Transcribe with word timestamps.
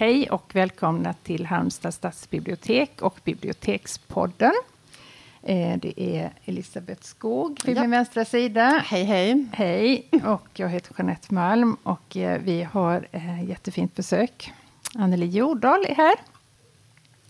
Hej 0.00 0.30
och 0.30 0.54
välkomna 0.54 1.12
till 1.12 1.46
Halmstad 1.46 1.94
stadsbibliotek 1.94 3.02
och 3.02 3.20
Bibliotekspodden. 3.24 4.52
Eh, 5.42 5.78
det 5.78 6.00
är 6.00 6.32
Elisabeth 6.44 7.02
Skog 7.02 7.60
vid 7.64 7.76
ja. 7.76 7.80
min 7.80 7.90
vänstra 7.90 8.24
sida. 8.24 8.82
Hej, 8.86 9.04
hej. 9.04 9.46
Hej, 9.52 10.08
och 10.24 10.48
jag 10.54 10.68
heter 10.68 10.94
Jeanette 10.98 11.34
Malm 11.34 11.76
och 11.82 12.16
eh, 12.16 12.40
vi 12.42 12.62
har 12.62 13.08
eh, 13.12 13.44
jättefint 13.44 13.94
besök. 13.94 14.52
Anneli 14.94 15.26
Jordahl 15.26 15.84
är 15.88 15.94
här. 15.94 16.14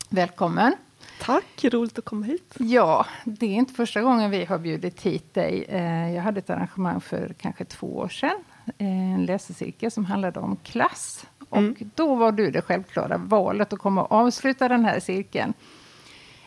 Välkommen. 0.09 0.75
Tack, 1.21 1.65
roligt 1.65 1.99
att 1.99 2.05
komma 2.05 2.27
hit. 2.27 2.55
Ja, 2.59 3.07
det 3.25 3.47
är 3.47 3.55
inte 3.55 3.75
första 3.75 4.03
gången 4.03 4.31
vi 4.31 4.45
har 4.45 4.59
bjudit 4.59 5.03
hit 5.03 5.35
dig. 5.35 5.67
Jag 6.15 6.23
hade 6.23 6.39
ett 6.39 6.51
arrangemang 6.51 7.01
för 7.01 7.35
kanske 7.41 7.65
två 7.65 7.97
år 7.97 8.09
sedan. 8.09 8.45
En 8.79 9.27
läsecirkel 9.27 9.91
som 9.91 10.05
handlade 10.05 10.41
om 10.41 10.57
klass. 10.57 11.27
Mm. 11.53 11.71
Och 11.71 11.87
då 11.95 12.15
var 12.15 12.33
du 12.33 12.51
det 12.51 12.63
självklara 12.63 13.17
valet 13.19 13.73
att 13.73 13.79
komma 13.79 14.05
och 14.05 14.13
avsluta 14.13 14.69
den 14.69 14.85
här 14.85 15.01
cirkeln. 15.01 15.53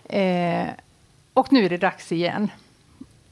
Eh, 0.04 0.68
och 1.34 1.54
nu 1.54 1.66
är 1.66 1.70
det 1.70 1.78
dags 1.78 2.12
igen. 2.12 2.52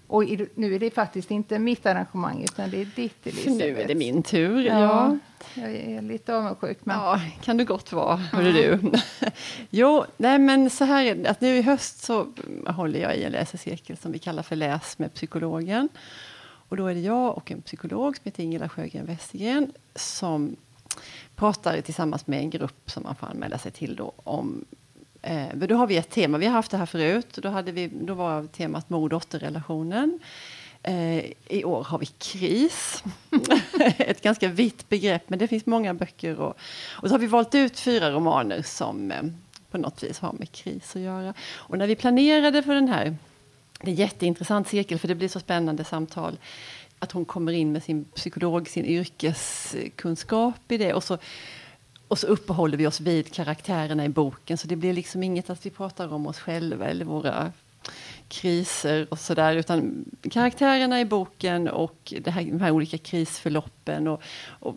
Och 0.07 0.23
nu 0.55 0.75
är 0.75 0.79
det 0.79 0.91
faktiskt 0.93 1.31
inte 1.31 1.59
mitt 1.59 1.85
arrangemang, 1.85 2.43
utan 2.43 2.69
det 2.69 2.81
är 2.81 2.85
ditt, 2.95 3.27
Elisabeth. 3.27 3.57
Nu 3.57 3.81
är 3.81 3.87
det 3.87 3.95
min 3.95 4.23
tur. 4.23 4.65
Ja, 4.65 4.79
ja. 4.79 5.17
Jag 5.53 5.71
är 5.71 6.01
lite 6.01 6.35
avundsjuk. 6.35 6.77
Men... 6.83 6.97
Ja, 6.97 7.19
kan 7.41 7.57
du 7.57 7.65
gott 7.65 7.91
vara, 7.91 8.15
hörru 8.15 8.51
du. 8.51 8.91
jo, 9.69 10.05
nej 10.17 10.39
men 10.39 10.69
så 10.69 10.85
här 10.85 11.05
är 11.05 11.15
det, 11.15 11.29
att 11.29 11.41
nu 11.41 11.57
i 11.57 11.61
höst 11.61 12.03
så 12.03 12.27
håller 12.67 12.99
jag 12.99 13.17
i 13.17 13.23
en 13.23 13.31
läsecirkel 13.31 13.97
som 13.97 14.11
vi 14.11 14.19
kallar 14.19 14.43
för 14.43 14.55
Läs 14.55 14.99
med 14.99 15.13
psykologen. 15.13 15.89
Och 16.69 16.77
då 16.77 16.87
är 16.87 16.93
det 16.93 16.99
jag 16.99 17.37
och 17.37 17.51
en 17.51 17.61
psykolog 17.61 18.15
som 18.15 18.23
heter 18.23 18.43
Ingela 18.43 18.69
Sjögren 18.69 19.05
Westergren 19.05 19.71
som 19.95 20.55
pratar 21.35 21.81
tillsammans 21.81 22.27
med 22.27 22.39
en 22.39 22.49
grupp 22.49 22.91
som 22.91 23.03
man 23.03 23.15
får 23.15 23.27
anmäla 23.27 23.57
sig 23.57 23.71
till 23.71 23.95
då 23.95 24.13
om 24.15 24.65
Eh, 25.21 25.47
då 25.53 25.75
har 25.75 25.87
vi 25.87 25.97
ett 25.97 26.09
tema, 26.09 26.37
vi 26.37 26.45
har 26.45 26.53
haft 26.53 26.71
det 26.71 26.77
här 26.77 26.85
förut. 26.85 27.27
Då, 27.35 27.49
hade 27.49 27.71
vi, 27.71 27.87
då 27.87 28.13
var 28.13 28.47
temat 28.47 28.89
mor-dotter-relationen. 28.89 30.19
Eh, 30.83 31.25
I 31.47 31.63
år 31.65 31.83
har 31.83 31.99
vi 31.99 32.05
kris. 32.05 33.03
ett 33.97 34.21
ganska 34.21 34.47
vitt 34.47 34.89
begrepp, 34.89 35.29
men 35.29 35.39
det 35.39 35.47
finns 35.47 35.65
många 35.65 35.93
böcker. 35.93 36.39
Och, 36.39 36.57
och 36.89 37.07
så 37.07 37.13
har 37.13 37.19
vi 37.19 37.27
valt 37.27 37.55
ut 37.55 37.79
fyra 37.79 38.11
romaner 38.11 38.61
som 38.61 39.11
eh, 39.11 39.23
på 39.71 39.77
något 39.77 40.03
vis 40.03 40.19
har 40.19 40.33
med 40.33 40.51
kris 40.51 40.95
att 40.95 41.01
göra. 41.01 41.33
Och 41.53 41.77
när 41.77 41.87
vi 41.87 41.95
planerade 41.95 42.63
för 42.63 42.75
den 42.75 42.87
här, 42.87 43.15
det 43.81 43.91
är 43.91 43.95
jätteintressant 43.95 44.67
cirkel 44.67 44.99
för 44.99 45.07
det 45.07 45.15
blir 45.15 45.27
så 45.27 45.39
spännande 45.39 45.83
samtal 45.83 46.37
att 47.01 47.11
hon 47.11 47.25
kommer 47.25 47.51
in 47.51 47.71
med 47.71 47.83
sin 47.83 48.05
psykolog, 48.05 48.67
sin 48.67 48.85
yrkeskunskap 48.85 50.71
i 50.71 50.77
det. 50.77 50.93
Och 50.93 51.03
så, 51.03 51.17
och 52.07 52.19
så 52.19 52.27
uppehåller 52.27 52.77
vi 52.77 52.87
oss 52.87 52.99
vid 52.99 53.33
karaktärerna 53.33 54.05
i 54.05 54.09
boken. 54.09 54.57
Så 54.57 54.67
det 54.67 54.75
blir 54.75 54.93
liksom 54.93 55.23
inget 55.23 55.49
att 55.49 55.65
vi 55.65 55.69
pratar 55.69 56.13
om 56.13 56.27
oss 56.27 56.39
själva 56.39 56.85
eller 56.85 57.05
våra 57.05 57.51
kriser 58.27 59.07
och 59.09 59.19
sådär. 59.19 59.55
Utan 59.55 60.05
karaktärerna 60.31 61.01
i 61.01 61.05
boken 61.05 61.67
och 61.67 62.13
det 62.21 62.31
här, 62.31 62.43
de 62.43 62.61
här 62.61 62.71
olika 62.71 62.97
krisförloppen. 62.97 64.07
Och, 64.07 64.21
och, 64.47 64.75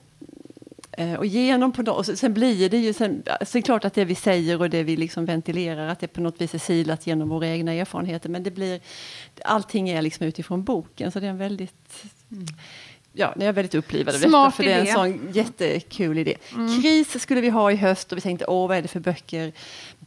och 1.18 1.26
genom 1.26 1.72
på 1.72 1.92
och 1.92 2.06
sen 2.06 2.34
blir 2.34 2.70
det 2.70 2.78
ju, 2.78 2.92
sen, 2.92 3.22
är 3.40 3.60
klart 3.60 3.84
att 3.84 3.94
det 3.94 4.04
vi 4.04 4.14
säger 4.14 4.60
och 4.60 4.70
det 4.70 4.82
vi 4.82 4.96
liksom 4.96 5.24
ventilerar, 5.24 5.88
att 5.88 6.00
det 6.00 6.06
på 6.06 6.20
något 6.20 6.40
vis 6.40 6.54
är 6.54 6.58
silat 6.58 7.06
genom 7.06 7.28
våra 7.28 7.48
egna 7.48 7.72
erfarenheter. 7.72 8.28
Men 8.28 8.42
det 8.42 8.50
blir, 8.50 8.80
allting 9.44 9.88
är 9.88 10.02
liksom 10.02 10.26
utifrån 10.26 10.64
boken, 10.64 11.12
så 11.12 11.20
det 11.20 11.26
är 11.26 11.30
en 11.30 11.38
väldigt 11.38 12.04
mm 12.32 12.46
ja, 13.14 13.34
jag 13.36 13.48
är 13.48 13.52
väldigt 13.52 13.74
upplivad 13.74 14.14
av 14.14 14.20
detta, 14.20 14.50
för 14.50 14.62
det 14.62 14.72
är 14.72 14.80
en 14.80 14.94
sån 14.94 15.32
jättekul 15.32 16.18
idé. 16.18 16.36
Mm. 16.54 16.82
Kris 16.82 17.22
skulle 17.22 17.40
vi 17.40 17.48
ha 17.48 17.72
i 17.72 17.76
höst 17.76 18.12
och 18.12 18.18
vi 18.18 18.22
tänkte, 18.22 18.46
åh, 18.46 18.68
vad 18.68 18.76
är 18.76 18.82
det 18.82 18.88
för 18.88 19.00
böcker 19.00 19.52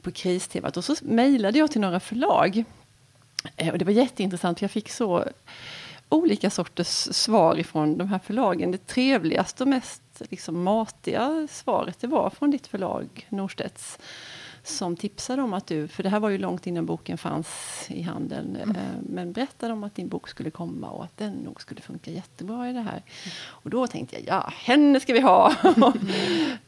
på 0.02 0.12
kristemat? 0.12 0.78
Och 0.78 0.84
så 0.84 0.96
mejlade 1.02 1.60
jag 1.60 1.72
till 1.72 1.82
några 1.82 2.00
förlag. 2.00 2.64
Eh, 3.56 3.70
och 3.70 3.78
det 3.78 3.86
var 3.86 3.92
jätteintressant, 3.92 4.60
för 4.60 4.64
jag 4.64 4.72
fick 4.72 4.90
så 4.90 5.26
olika 6.10 6.50
sorters 6.50 7.08
svar 7.16 7.60
ifrån 7.60 7.98
de 7.98 8.08
här 8.08 8.20
förlagen. 8.20 8.72
Det 8.72 8.88
trevligaste 8.88 9.64
och 9.64 9.68
mest 9.68 10.02
liksom 10.20 10.64
matiga 10.64 11.48
svaret, 11.52 12.00
det 12.00 12.08
var 12.08 12.30
från 12.30 12.52
ditt 12.52 12.68
förlag, 12.68 13.28
Norstedts 13.30 14.00
som 14.70 14.96
tipsade 14.96 15.42
om 15.42 15.54
att 15.54 15.68
du, 15.68 15.88
för 15.88 16.04
det 16.04 16.10
här 16.10 16.20
var 16.20 16.30
ju 16.30 16.38
långt 16.38 16.68
innan 16.68 16.86
boken 16.86 17.18
fanns 17.18 17.48
i 17.88 18.02
handeln, 18.02 18.56
mm. 18.56 18.76
Eh, 18.76 18.82
men 19.02 19.32
berättade 19.32 19.74
om 19.74 19.84
att 19.84 19.96
din 19.96 20.08
bok 20.08 20.28
skulle 20.28 20.52
komma 20.52 20.90
och 20.90 21.04
att 21.04 21.18
den 21.18 21.34
nog 21.34 21.62
skulle 21.62 21.82
funka 21.82 22.12
jättebra 22.12 22.70
i 22.70 22.74
det 22.74 22.82
här. 22.82 22.92
Mm. 22.92 23.36
Och 23.46 23.70
då 23.70 23.88
tänkte 23.88 24.16
jag, 24.16 24.24
ja, 24.28 24.52
henne 24.56 25.00
ska 25.00 25.14
vi 25.14 25.20
ha! 25.20 25.54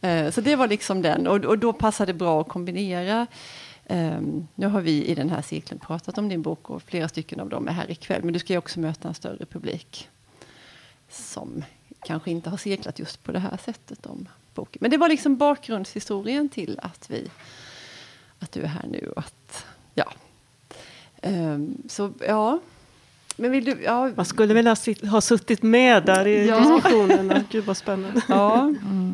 Mm. 0.01 0.31
så 0.31 0.41
det 0.41 0.55
var 0.55 0.67
liksom 0.67 1.01
den, 1.01 1.27
och, 1.27 1.45
och 1.45 1.59
då 1.59 1.73
passade 1.73 2.11
det 2.11 2.17
bra 2.17 2.41
att 2.41 2.47
kombinera 2.47 3.27
Um, 3.91 4.47
nu 4.55 4.67
har 4.67 4.81
vi 4.81 5.05
i 5.05 5.15
den 5.15 5.29
här 5.29 5.41
cirkeln 5.41 5.79
pratat 5.79 6.17
om 6.17 6.29
din 6.29 6.41
bok 6.41 6.69
och 6.69 6.83
flera 6.83 7.07
stycken 7.07 7.39
av 7.39 7.49
dem 7.49 7.67
är 7.67 7.71
här 7.71 7.91
ikväll. 7.91 8.23
Men 8.23 8.33
du 8.33 8.39
ska 8.39 8.53
ju 8.53 8.59
också 8.59 8.79
möta 8.79 9.07
en 9.07 9.13
större 9.13 9.45
publik 9.45 10.09
som 11.09 11.63
kanske 11.99 12.31
inte 12.31 12.49
har 12.49 12.57
cirklat 12.57 12.99
just 12.99 13.23
på 13.23 13.31
det 13.31 13.39
här 13.39 13.57
sättet 13.65 14.05
om 14.05 14.27
boken. 14.53 14.77
Men 14.81 14.91
det 14.91 14.97
var 14.97 15.09
liksom 15.09 15.37
bakgrundshistorien 15.37 16.49
till 16.49 16.79
att 16.81 17.09
vi 17.09 17.29
att 18.39 18.51
du 18.51 18.61
är 18.61 18.67
här 18.67 18.87
nu. 18.87 19.13
Att, 19.15 19.65
ja. 19.93 20.11
Um, 21.21 21.77
så 21.89 22.13
ja. 22.27 22.59
Men 23.35 23.51
vill 23.51 23.65
du, 23.65 23.81
ja. 23.83 24.11
Man 24.15 24.25
skulle 24.25 24.53
vilja 24.53 24.75
ha 25.11 25.21
suttit 25.21 25.63
med 25.63 26.05
där 26.05 26.27
i 26.27 26.47
ja. 26.47 26.59
diskussionerna. 26.59 27.43
Gud 27.51 27.65
vad 27.65 27.77
spännande. 27.77 28.21
Ja. 28.27 28.61
Mm. 28.61 29.08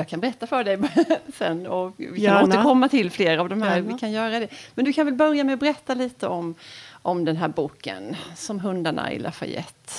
Jag 0.00 0.08
kan 0.08 0.20
berätta 0.20 0.46
för 0.46 0.64
dig 0.64 0.78
sen 1.34 1.66
och 1.66 1.94
vi 1.96 2.06
kan 2.06 2.16
Gärna. 2.16 2.44
återkomma 2.44 2.88
till 2.88 3.10
fler 3.10 3.38
av 3.38 3.48
de 3.48 3.62
här. 3.62 3.76
Gärna. 3.76 3.92
Vi 3.92 3.98
kan 3.98 4.12
göra 4.12 4.40
det. 4.40 4.48
Men 4.74 4.84
du 4.84 4.92
kan 4.92 5.06
väl 5.06 5.14
börja 5.14 5.44
med 5.44 5.54
att 5.54 5.60
berätta 5.60 5.94
lite 5.94 6.26
om, 6.26 6.54
om 7.02 7.24
den 7.24 7.36
här 7.36 7.48
boken 7.48 8.16
som 8.36 8.60
hundarna 8.60 9.12
i 9.12 9.18
Lafayette 9.18 9.92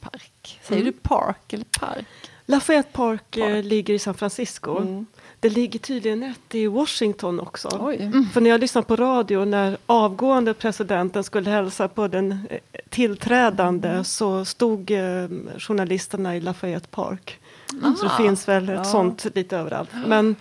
Park. 0.00 0.60
Säger 0.62 0.82
mm. 0.82 0.92
du 0.92 0.98
park 1.08 1.52
eller 1.52 1.64
park? 1.64 2.06
Lafayette 2.46 2.92
Park, 2.92 3.36
eh, 3.36 3.44
Park. 3.44 3.64
ligger 3.64 3.94
i 3.94 3.98
San 3.98 4.14
Francisco. 4.14 4.76
Mm. 4.78 5.06
Det 5.40 5.48
ligger 5.48 5.78
tydligen 5.78 6.22
ett 6.22 6.54
i 6.54 6.66
Washington 6.66 7.40
också. 7.40 7.68
Mm. 8.00 8.26
För 8.32 8.40
när 8.40 8.50
jag 8.50 8.60
lyssnade 8.60 8.86
på 8.86 8.96
radio 8.96 9.44
när 9.44 9.76
avgående 9.86 10.54
presidenten 10.54 11.24
skulle 11.24 11.50
hälsa 11.50 11.88
på 11.88 12.08
den 12.08 12.46
eh, 12.50 12.58
tillträdande 12.88 13.88
mm. 13.88 14.04
så 14.04 14.44
stod 14.44 14.90
eh, 14.90 15.28
journalisterna 15.58 16.36
i 16.36 16.40
Lafayette 16.40 16.88
Park. 16.88 17.38
Mm. 17.72 17.96
Så 17.96 18.04
det 18.04 18.12
finns 18.16 18.48
väl 18.48 18.68
ett 18.68 18.74
ja. 18.74 18.84
sånt 18.84 19.26
lite 19.34 19.56
överallt. 19.56 19.90
Men 20.06 20.36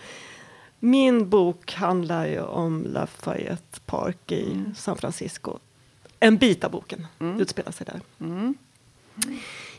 min 0.80 1.30
bok 1.30 1.74
handlar 1.74 2.26
ju 2.26 2.42
om 2.42 2.86
Lafayette 2.86 3.80
Park 3.86 4.32
i 4.32 4.52
mm. 4.52 4.76
San 4.76 4.98
Francisco. 4.98 5.58
En 6.20 6.38
bit 6.38 6.64
av 6.64 6.72
boken 6.72 7.08
mm. 7.20 7.42
utspelar 7.42 7.72
sig 7.72 7.86
där. 7.86 8.02
Mm. 8.20 8.56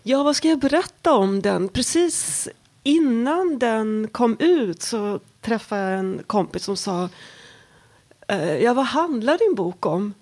Ja, 0.02 0.22
vad 0.22 0.36
ska 0.36 0.48
jag 0.48 0.58
berätta 0.58 1.12
om 1.12 1.42
den? 1.42 1.68
Precis 1.68 2.48
innan 2.82 3.58
den 3.58 4.08
kom 4.12 4.36
ut 4.38 4.82
så 4.82 5.20
träffade 5.40 5.90
jag 5.90 5.98
en 5.98 6.22
kompis 6.26 6.64
som 6.64 6.76
sa 6.76 7.08
eh, 8.28 8.56
Ja, 8.56 8.74
vad 8.74 8.86
handlar 8.86 9.38
din 9.38 9.54
bok 9.54 9.86
om? 9.86 10.14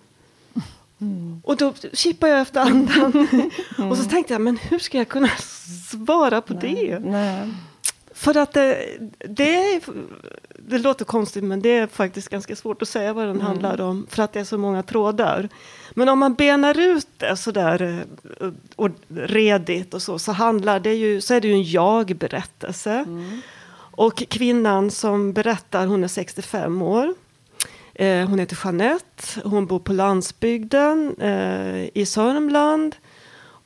Mm. 1.03 1.41
Och 1.45 1.57
då 1.57 1.73
kippade 1.93 2.33
jag 2.33 2.41
efter 2.41 2.61
andan. 2.61 3.29
Mm. 3.79 3.91
och 3.91 3.99
så 3.99 4.05
tänkte 4.05 4.35
jag, 4.35 4.41
men 4.41 4.57
hur 4.57 4.79
ska 4.79 4.99
jag 4.99 5.09
kunna 5.09 5.29
svara 5.91 6.41
på 6.41 6.55
Nej. 6.55 6.87
det? 6.87 6.99
Nej. 6.99 7.49
För 8.15 8.37
att 8.37 8.53
det, 8.53 8.99
det, 9.19 9.81
det 10.59 10.79
låter 10.79 11.05
konstigt, 11.05 11.45
men 11.45 11.63
det 11.63 11.69
är 11.69 11.87
faktiskt 11.87 12.29
ganska 12.29 12.57
svårt 12.57 12.83
att 12.83 12.89
säga 12.89 13.13
vad 13.13 13.25
den 13.25 13.37
mm. 13.37 13.47
handlar 13.47 13.81
om. 13.81 14.07
För 14.11 14.23
att 14.23 14.33
det 14.33 14.41
är 14.41 14.45
så 14.45 14.59
många 14.59 14.83
trådar. 14.83 15.49
Men 15.91 16.09
om 16.09 16.19
man 16.19 16.35
benar 16.35 16.79
ut 16.79 17.09
det 17.17 17.37
sådär 17.37 18.05
eh, 18.41 18.49
och 18.77 18.91
redigt 19.09 19.95
och 19.95 20.03
så, 20.03 20.19
så, 20.19 20.33
handlar 20.33 20.81
det 20.81 20.95
ju, 20.95 21.21
så 21.21 21.35
är 21.35 21.41
det 21.41 21.49
ju 21.49 21.55
en 21.55 21.65
jag-berättelse. 21.71 22.93
Mm. 22.93 23.41
Och 23.75 24.17
kvinnan 24.29 24.91
som 24.91 25.33
berättar, 25.33 25.87
hon 25.87 26.05
är 26.05 26.09
65 26.09 26.83
år. 26.83 27.15
Eh, 27.95 28.29
hon 28.29 28.39
heter 28.39 28.59
Jeanette, 28.65 29.41
hon 29.45 29.67
bor 29.67 29.79
på 29.79 29.93
landsbygden 29.93 31.17
eh, 31.21 31.89
i 31.95 32.07
Sörmland. 32.07 32.97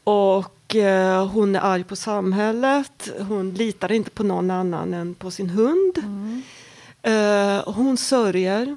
Och 0.04 0.76
eh, 0.76 1.26
hon 1.26 1.56
är 1.56 1.60
arg 1.60 1.84
på 1.84 1.96
samhället, 1.96 3.10
hon 3.28 3.54
litar 3.54 3.92
inte 3.92 4.10
på 4.10 4.22
någon 4.22 4.50
annan 4.50 4.94
än 4.94 5.14
på 5.14 5.30
sin 5.30 5.50
hund. 5.50 5.98
Mm. 5.98 6.42
Eh, 7.02 7.74
hon 7.74 7.96
sörjer 7.96 8.76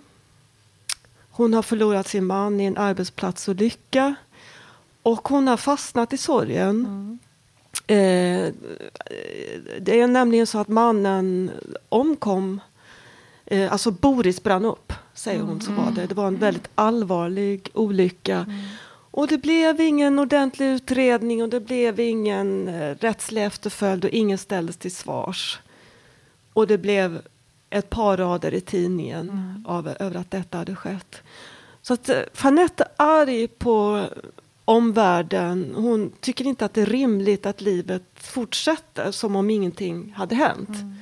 hon 1.39 1.53
har 1.53 1.61
förlorat 1.61 2.07
sin 2.07 2.25
man 2.25 2.59
i 2.59 2.65
en 2.65 2.77
arbetsplatsolycka. 2.77 4.15
Och 5.03 5.27
hon 5.27 5.47
har 5.47 5.57
fastnat 5.57 6.13
i 6.13 6.17
sorgen. 6.17 6.85
Mm. 6.85 7.19
Eh, 7.87 8.53
det 9.81 9.99
är 9.99 10.07
nämligen 10.07 10.47
så 10.47 10.59
att 10.59 10.67
mannen 10.67 11.51
omkom. 11.89 12.61
Eh, 13.49 13.71
alltså 13.71 13.91
Boris 13.91 14.43
brann 14.43 14.65
upp, 14.65 14.93
säger 15.13 15.41
hon. 15.41 15.61
Så 15.61 15.71
var 15.71 15.91
det. 15.91 16.05
det 16.05 16.15
var 16.15 16.27
en 16.27 16.37
väldigt 16.37 16.69
allvarlig 16.75 17.69
olycka. 17.73 18.35
Mm. 18.35 18.59
Och 19.11 19.27
det 19.27 19.37
blev 19.37 19.81
ingen 19.81 20.19
ordentlig 20.19 20.65
utredning 20.65 21.43
och 21.43 21.49
det 21.49 21.59
blev 21.59 21.99
ingen 21.99 22.67
eh, 22.67 22.95
rättslig 22.99 23.45
efterföljd 23.45 24.05
och 24.05 24.11
ingen 24.11 24.37
ställdes 24.37 24.77
till 24.77 24.95
svars. 24.95 25.59
Och 26.53 26.67
det 26.67 26.77
blev 26.77 27.21
ett 27.69 27.89
par 27.89 28.17
rader 28.17 28.53
i 28.53 28.61
tidningen 28.61 29.29
mm. 29.29 29.65
av, 29.67 29.87
över 29.99 30.19
att 30.19 30.31
detta 30.31 30.57
hade 30.57 30.75
skett. 30.75 31.21
Så 31.81 31.93
att 31.93 32.09
Fanette 32.33 32.83
är 32.83 32.89
arg 32.97 33.47
på 33.47 34.05
omvärlden. 34.65 35.73
Hon 35.75 36.11
tycker 36.19 36.45
inte 36.45 36.65
att 36.65 36.73
det 36.73 36.81
är 36.81 36.85
rimligt 36.85 37.45
att 37.45 37.61
livet 37.61 38.03
fortsätter 38.15 39.11
som 39.11 39.35
om 39.35 39.49
ingenting 39.49 40.13
hade 40.17 40.35
hänt. 40.35 40.69
Mm. 40.69 40.95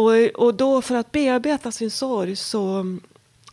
Och, 0.00 0.46
och 0.46 0.54
då 0.54 0.82
för 0.82 0.94
att 0.94 1.12
bearbeta 1.12 1.72
sin 1.72 1.90
sorg 1.90 2.36
så 2.36 2.84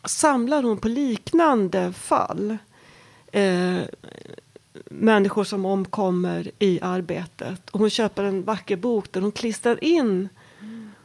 samlar 0.04 0.62
hon 0.62 0.78
på 0.78 0.88
liknande 0.88 1.92
fall. 1.92 2.56
Eh, 3.32 3.78
människor 4.84 5.44
som 5.44 5.66
omkommer 5.66 6.50
i 6.58 6.80
arbetet. 6.82 7.70
Och 7.70 7.80
hon 7.80 7.90
köper 7.90 8.24
en 8.24 8.42
vacker 8.42 8.76
bok 8.76 9.12
där 9.12 9.20
hon 9.20 9.32
klistrar 9.32 9.84
in 9.84 10.28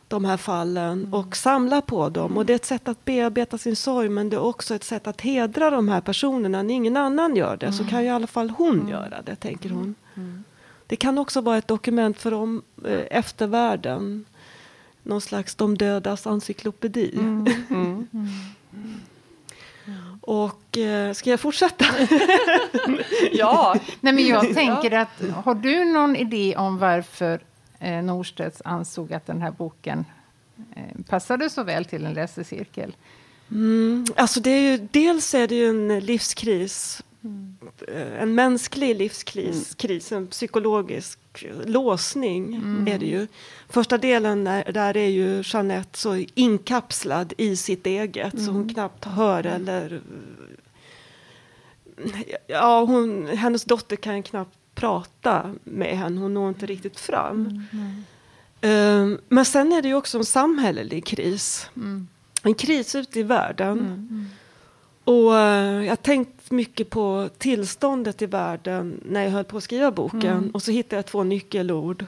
de 0.07 0.25
här 0.25 0.37
fallen 0.37 0.99
mm. 0.99 1.13
och 1.13 1.35
samlar 1.35 1.81
på 1.81 2.09
dem. 2.09 2.37
Och 2.37 2.45
det 2.45 2.53
är 2.53 2.55
ett 2.55 2.65
sätt 2.65 2.87
att 2.87 3.05
bearbeta 3.05 3.57
sin 3.57 3.75
sorg 3.75 4.09
men 4.09 4.29
det 4.29 4.35
är 4.35 4.43
också 4.43 4.75
ett 4.75 4.83
sätt 4.83 5.07
att 5.07 5.21
hedra 5.21 5.69
de 5.69 5.89
här 5.89 6.01
personerna. 6.01 6.63
När 6.63 6.73
ingen 6.73 6.97
annan 6.97 7.35
gör 7.35 7.57
det 7.57 7.71
så 7.71 7.81
mm. 7.81 7.89
kan 7.89 8.01
ju 8.01 8.07
i 8.07 8.11
alla 8.11 8.27
fall 8.27 8.49
hon 8.49 8.75
mm. 8.75 8.89
göra 8.89 9.21
det, 9.21 9.35
tänker 9.35 9.69
hon. 9.69 9.95
Det 10.87 10.95
kan 10.95 11.17
också 11.17 11.41
vara 11.41 11.57
ett 11.57 11.67
dokument 11.67 12.19
för 12.19 12.33
om, 12.33 12.61
eh, 12.85 13.01
eftervärlden. 13.09 14.25
Någon 15.03 15.21
slags 15.21 15.55
de 15.55 15.77
dödas 15.77 16.27
encyklopedi. 16.27 17.11
Mm. 17.13 17.45
Mm. 17.69 18.07
Och 20.21 20.77
eh, 20.77 21.13
ska 21.13 21.29
jag 21.29 21.39
fortsätta? 21.39 21.85
ja. 23.31 23.75
Nej, 24.01 24.13
men 24.13 24.27
jag 24.27 24.53
tänker 24.53 24.91
att 24.91 25.21
har 25.43 25.55
du 25.55 25.85
någon 25.85 26.15
idé 26.15 26.55
om 26.57 26.77
varför 26.77 27.39
eh, 27.79 28.03
Norstedts 28.03 28.61
ansåg 28.65 29.13
att 29.13 29.25
den 29.25 29.41
här 29.41 29.51
boken 29.51 30.05
eh, 30.75 31.01
passade 31.09 31.49
så 31.49 31.63
väl 31.63 31.85
till 31.85 32.05
en 32.05 32.13
läsecirkel? 32.13 32.95
Mm, 33.51 34.05
alltså 34.15 34.39
det 34.39 34.49
är 34.49 34.61
ju, 34.61 34.87
dels 34.91 35.33
är 35.33 35.47
det 35.47 35.55
ju 35.55 35.69
en 35.69 35.99
livskris. 35.99 37.03
Mm. 37.23 37.57
En 38.19 38.35
mänsklig 38.35 38.95
livskris, 38.95 39.55
mm. 39.55 39.75
kris, 39.77 40.11
en 40.11 40.27
psykologisk 40.27 41.19
låsning 41.65 42.55
mm. 42.55 42.87
är 42.87 42.99
det 42.99 43.05
ju. 43.05 43.27
Första 43.69 43.97
delen 43.97 44.47
är, 44.47 44.71
där 44.71 44.97
är 44.97 45.07
ju 45.07 45.43
Jeanette 45.45 45.99
så 45.99 46.25
inkapslad 46.33 47.33
i 47.37 47.55
sitt 47.55 47.87
eget 47.87 48.39
så 48.39 48.45
hon 48.45 48.61
mm. 48.61 48.73
knappt 48.73 49.05
hör 49.05 49.45
eller... 49.45 50.01
Ja, 52.47 52.83
hon, 52.83 53.27
hennes 53.27 53.63
dotter 53.63 53.95
kan 53.95 54.23
knappt 54.23 54.57
prata 54.75 55.55
med 55.63 55.97
henne, 55.97 56.21
hon 56.21 56.33
når 56.33 56.49
inte 56.49 56.65
riktigt 56.65 56.99
fram. 56.99 57.67
Mm. 57.71 58.03
Um, 58.61 59.19
men 59.29 59.45
sen 59.45 59.73
är 59.73 59.81
det 59.81 59.87
ju 59.87 59.95
också 59.95 60.17
en 60.17 60.25
samhällelig 60.25 61.05
kris. 61.05 61.69
Mm. 61.75 62.07
En 62.43 62.53
kris 62.53 62.95
ute 62.95 63.19
i 63.19 63.23
världen. 63.23 63.77
Och 65.03 65.31
uh, 65.31 65.83
jag 65.83 65.91
har 65.91 65.95
tänkt 65.95 66.51
mycket 66.51 66.89
på 66.89 67.29
tillståndet 67.37 68.21
i 68.21 68.25
världen 68.25 69.01
när 69.05 69.23
jag 69.23 69.31
höll 69.31 69.43
på 69.43 69.57
att 69.57 69.63
skriva 69.63 69.91
boken. 69.91 70.37
Mm. 70.37 70.49
Och 70.49 70.61
så 70.61 70.71
hittade 70.71 70.95
jag 70.95 71.05
två 71.05 71.23
nyckelord. 71.23 72.05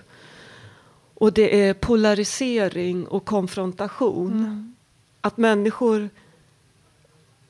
Och 1.14 1.34
det 1.34 1.62
är 1.62 1.74
polarisering 1.74 3.08
och 3.08 3.26
konfrontation. 3.26 4.32
Mm. 4.32 4.76
Att 5.22 5.38
människor 5.38 6.10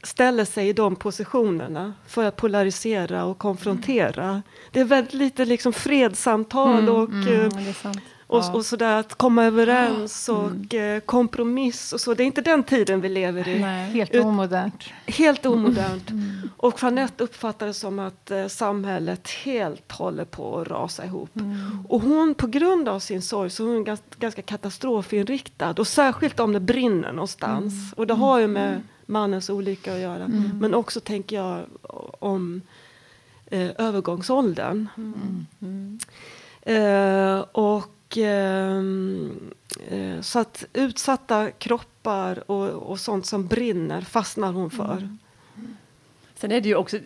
ställer 0.03 0.45
sig 0.45 0.69
i 0.69 0.73
de 0.73 0.95
positionerna 0.95 1.93
för 2.07 2.23
att 2.23 2.35
polarisera 2.35 3.25
och 3.25 3.37
konfrontera. 3.37 4.29
Mm. 4.29 4.41
Det 4.71 4.79
är 4.79 4.85
väldigt 4.85 5.13
lite 5.13 5.45
liksom 5.45 5.73
fredssamtal 5.73 6.79
mm, 6.79 6.95
och, 6.95 7.09
mm, 7.09 7.47
eh, 7.47 7.91
och, 8.27 8.39
ja. 8.39 8.53
och 8.53 8.65
sådär 8.65 8.99
att 8.99 9.15
komma 9.15 9.43
överens 9.43 10.29
mm. 10.29 10.41
och 10.41 10.73
mm. 10.73 11.01
kompromiss 11.01 11.93
och 11.93 12.01
så. 12.01 12.13
Det 12.13 12.23
är 12.23 12.25
inte 12.25 12.41
den 12.41 12.63
tiden 12.63 13.01
vi 13.01 13.09
lever 13.09 13.47
i. 13.47 13.59
Nej, 13.59 13.91
helt 13.91 14.15
omodernt. 14.15 14.83
Helt 15.05 15.45
omodernt. 15.45 16.09
Mm. 16.09 16.49
Och 16.57 16.79
Jeanette 16.81 17.23
uppfattar 17.23 17.67
det 17.67 17.73
som 17.73 17.99
att 17.99 18.31
eh, 18.31 18.47
samhället 18.47 19.29
helt 19.29 19.91
håller 19.91 20.25
på 20.25 20.59
att 20.59 20.67
rasa 20.67 21.05
ihop. 21.05 21.29
Och 21.87 22.01
hon 22.01 22.35
på 22.35 22.47
grund 22.47 22.89
av 22.89 22.99
sin 22.99 23.21
sorg 23.21 23.49
så 23.49 23.63
är 23.63 23.73
hon 23.73 23.83
ganska, 23.83 24.05
ganska 24.19 24.41
katastrofinriktad 24.41 25.75
och 25.77 25.87
särskilt 25.87 26.39
om 26.39 26.53
det 26.53 26.59
brinner 26.59 27.11
någonstans. 27.11 27.73
Och 27.97 28.07
det 28.07 28.13
har 28.13 28.39
ju 28.39 28.47
med 28.47 28.81
mannens 29.05 29.49
olycka 29.49 29.93
att 29.93 29.99
göra. 29.99 30.23
Mm. 30.23 30.59
Men 30.59 30.73
också 30.73 30.99
tänker 30.99 31.35
jag 31.35 31.65
om 32.19 32.61
eh, 33.45 33.69
övergångsåldern. 33.77 34.87
Mm. 34.97 35.45
Mm. 35.61 35.99
Eh, 36.61 37.39
och 37.39 37.94
så 40.21 40.39
att 40.39 40.65
utsatta 40.73 41.51
kroppar 41.51 42.51
och, 42.51 42.69
och 42.69 42.99
sånt 42.99 43.25
som 43.25 43.47
brinner 43.47 44.01
fastnar 44.01 44.51
hon 44.51 44.71
för. 44.71 44.97
Mm. 44.97 45.17
Sen 46.35 46.51
är 46.51 46.61
det 46.61 46.69
ju 46.69 46.75
också, 46.75 46.99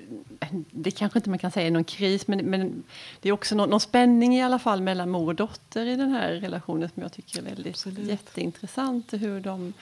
det 0.72 0.92
kanske 0.92 1.20
inte 1.20 1.30
man 1.30 1.40
kan 1.40 1.52
säga 1.52 1.68
är 1.68 1.72
någon 1.72 1.84
kris, 1.84 2.28
men, 2.28 2.46
men 2.46 2.84
det 3.22 3.30
är 3.30 3.34
också 3.34 3.56
någon, 3.56 3.70
någon, 3.70 3.80
spänning 3.80 4.36
i 4.36 4.44
alla 4.44 4.60
fall 4.60 4.82
mellan 4.82 5.10
mor 5.10 5.28
och 5.28 5.36
dotter 5.36 5.86
i 5.86 5.96
den 5.96 6.10
här 6.10 6.32
relationen 6.32 6.90
som 6.94 7.04
jag 7.04 7.12
tycker 7.12 7.40
är 7.40 7.44
väldigt 7.44 7.68
Absolut. 7.68 8.08
jätteintressant. 8.08 9.14
Hur 9.14 9.40
de 9.40 9.74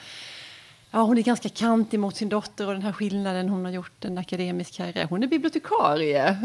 Ja, 0.90 1.02
hon 1.02 1.18
är 1.18 1.22
ganska 1.22 1.48
kantig 1.48 2.00
mot 2.00 2.16
sin 2.16 2.28
dotter 2.28 2.66
och 2.66 2.72
den 2.72 2.82
här 2.82 2.92
skillnaden. 2.92 3.48
Hon 3.48 3.64
har 3.64 3.72
gjort 3.72 4.04
en 4.04 4.18
akademisk 4.18 4.74
karriär. 4.74 5.06
Hon 5.10 5.22
är 5.22 5.26
bibliotekarie. 5.26 6.36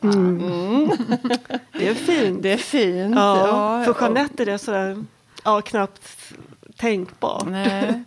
Mm. 0.00 0.40
Mm. 0.40 0.90
Det 1.72 1.88
är 1.88 1.94
fint. 1.94 2.42
Det 2.42 2.52
är 2.52 2.56
fint. 2.56 3.14
Ja, 3.14 3.78
ja 3.78 3.84
för 3.84 4.02
Jeanette 4.02 4.42
är 4.42 4.46
det 4.46 4.58
sådär, 4.58 5.04
ja, 5.44 5.60
knappt 5.60 6.02
tänkbart. 6.76 7.46
Nej. 7.46 8.02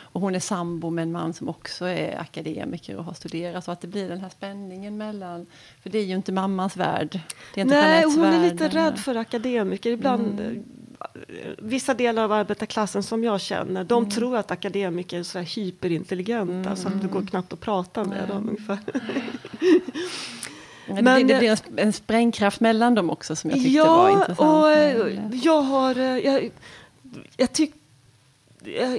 Och 0.00 0.20
hon 0.20 0.34
är 0.34 0.40
sambo 0.40 0.90
med 0.90 1.02
en 1.02 1.12
man 1.12 1.32
som 1.32 1.48
också 1.48 1.84
är 1.84 2.20
akademiker 2.20 2.96
och 2.96 3.04
har 3.04 3.14
studerat. 3.14 3.64
Så 3.64 3.70
att 3.70 3.80
det 3.80 3.88
blir 3.88 4.08
den 4.08 4.20
här 4.20 4.28
spänningen 4.28 4.96
mellan... 4.96 5.46
För 5.82 5.90
det 5.90 5.98
är 5.98 6.04
ju 6.04 6.14
inte 6.14 6.32
mammans 6.32 6.76
värld. 6.76 7.20
Det 7.54 7.60
är 7.60 7.62
inte 7.62 7.74
Nej, 7.74 8.04
hon 8.04 8.24
är 8.24 8.50
lite 8.50 8.68
rädd 8.68 8.98
för 8.98 9.14
akademiker. 9.14 9.90
Ibland 9.90 10.40
mm 10.40 10.64
vissa 11.58 11.94
delar 11.94 12.24
av 12.24 12.32
arbetarklassen 12.32 13.02
som 13.02 13.24
jag 13.24 13.40
känner, 13.40 13.84
de 13.84 14.02
mm. 14.02 14.10
tror 14.10 14.36
att 14.36 14.50
akademiker 14.50 15.18
är 15.18 15.22
så 15.22 15.38
här 15.38 15.46
hyperintelligenta 15.56 16.52
mm. 16.52 16.76
så 16.76 16.88
att 16.88 17.02
det 17.02 17.08
går 17.08 17.26
knappt 17.26 17.52
att 17.52 17.60
prata 17.60 18.04
med 18.04 18.28
dem 18.28 18.48
ungefär. 18.48 18.78
Men, 20.86 21.04
det, 21.04 21.34
det 21.34 21.38
blir 21.38 21.50
en, 21.50 21.78
en 21.78 21.92
sprängkraft 21.92 22.60
mellan 22.60 22.94
dem 22.94 23.10
också 23.10 23.36
som 23.36 23.50
jag 23.50 23.58
tyckte 23.58 23.70
ja, 23.70 23.96
var 23.96 24.10
intressant. 24.10 24.40
Och, 24.40 24.70
eh, 24.70 25.20
jag, 25.32 25.62
har, 25.62 25.98
eh, 25.98 26.18
jag, 26.18 26.50
jag, 27.36 27.52
tyck, 27.52 27.74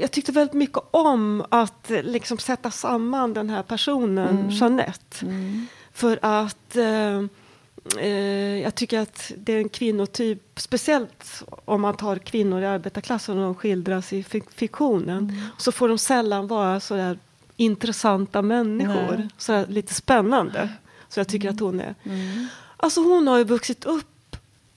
jag, 0.02 0.12
tyckte 0.12 0.32
väldigt 0.32 0.54
mycket 0.54 0.84
om 0.92 1.46
att 1.50 1.90
liksom 1.90 2.38
sätta 2.38 2.72
samman 2.72 3.34
den 3.34 3.50
här 3.50 3.64
personen, 3.64 4.38
mm. 4.38 4.50
Jeanette. 4.50 5.26
Mm. 5.26 5.68
För 5.94 6.20
att 6.22 6.78
eh, 8.00 8.62
jag 8.62 8.76
tycker 8.76 9.00
att 9.00 9.32
det 9.38 9.54
är 9.54 9.58
en 9.58 9.70
kvinnotyp, 9.70 10.60
speciellt 10.60 11.44
om 11.66 11.82
man 11.82 11.98
tar 11.98 12.16
kvinnor 12.16 12.62
i 12.62 12.66
arbetarklassen 12.66 13.38
och 13.38 13.44
de 13.44 13.56
skildras 13.56 14.14
i 14.14 14.24
fiktionen, 14.56 15.30
mm. 15.30 15.42
så 15.58 15.72
får 15.72 15.90
de 15.90 15.98
sällan 15.98 16.48
vara 16.48 16.80
sådär 16.80 17.20
intressanta 17.56 18.42
människor, 18.42 19.30
sådär 19.38 19.66
lite 19.70 19.94
spännande. 19.94 20.70
Så 21.10 21.20
jag 21.20 21.28
tycker 21.28 21.48
mm. 21.48 21.56
att 21.56 21.62
hon 21.62 21.80
är. 21.80 21.96
Mm. 22.04 22.48
Alltså 22.78 23.02
hon 23.02 23.28
har 23.28 23.38
ju 23.38 23.44
vuxit 23.44 23.86
upp 23.86 24.13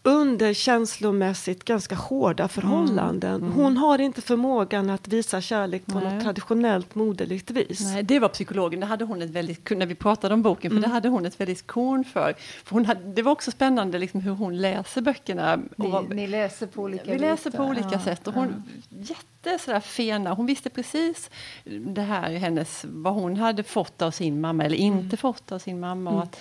under 0.06 0.54
känslomässigt 0.54 1.64
ganska 1.64 1.94
hårda 1.94 2.48
förhållanden. 2.48 3.34
Mm. 3.34 3.42
Mm. 3.42 3.54
Hon 3.54 3.76
har 3.76 3.98
inte 3.98 4.20
förmågan 4.20 4.90
att 4.90 5.08
visa 5.08 5.40
kärlek 5.40 5.86
på 5.86 6.00
Nej. 6.00 6.14
något 6.14 6.22
traditionellt 6.22 6.94
moderligt 6.94 7.50
vis. 7.50 7.80
Nej, 7.80 8.02
det 8.02 8.18
var 8.18 8.28
psykologen, 8.28 8.80
det 8.80 8.86
hade 8.86 9.04
hon 9.04 9.22
ett 9.22 9.30
väldigt, 9.30 9.70
när 9.70 9.86
vi 9.86 9.94
pratade 9.94 10.34
om 10.34 10.42
boken, 10.42 10.70
för 10.70 10.76
mm. 10.76 10.82
det 10.82 10.94
hade 10.94 11.08
hon 11.08 11.26
ett 11.26 11.40
väldigt 11.40 11.66
korn 11.66 12.04
för. 12.04 12.34
för 12.64 12.74
hon 12.74 12.84
hade, 12.84 13.12
det 13.12 13.22
var 13.22 13.32
också 13.32 13.50
spännande 13.50 13.98
liksom 13.98 14.20
hur 14.20 14.32
hon 14.32 14.58
läser 14.58 15.00
böckerna. 15.00 15.58
Ni, 15.76 15.94
ni 16.10 16.26
läser 16.26 16.66
på 16.66 16.82
olika 16.82 17.12
Vi 17.12 17.18
läser 17.18 17.50
på 17.50 17.62
olika 17.62 17.88
ja, 17.92 18.00
sätt. 18.00 18.26
Och 18.26 18.34
hon, 18.34 18.64
ja. 18.88 18.98
Jätte 18.98 19.64
sådär 19.64 19.80
fena, 19.80 20.34
hon 20.34 20.46
visste 20.46 20.70
precis 20.70 21.30
det 21.64 22.02
här 22.02 22.30
hennes, 22.30 22.84
vad 22.88 23.14
hon 23.14 23.36
hade 23.36 23.62
fått 23.62 24.02
av 24.02 24.10
sin 24.10 24.40
mamma 24.40 24.64
eller 24.64 24.76
inte 24.76 25.04
mm. 25.04 25.16
fått 25.16 25.52
av 25.52 25.58
sin 25.58 25.80
mamma. 25.80 26.10
Och 26.10 26.16
mm. 26.16 26.28
att, 26.28 26.40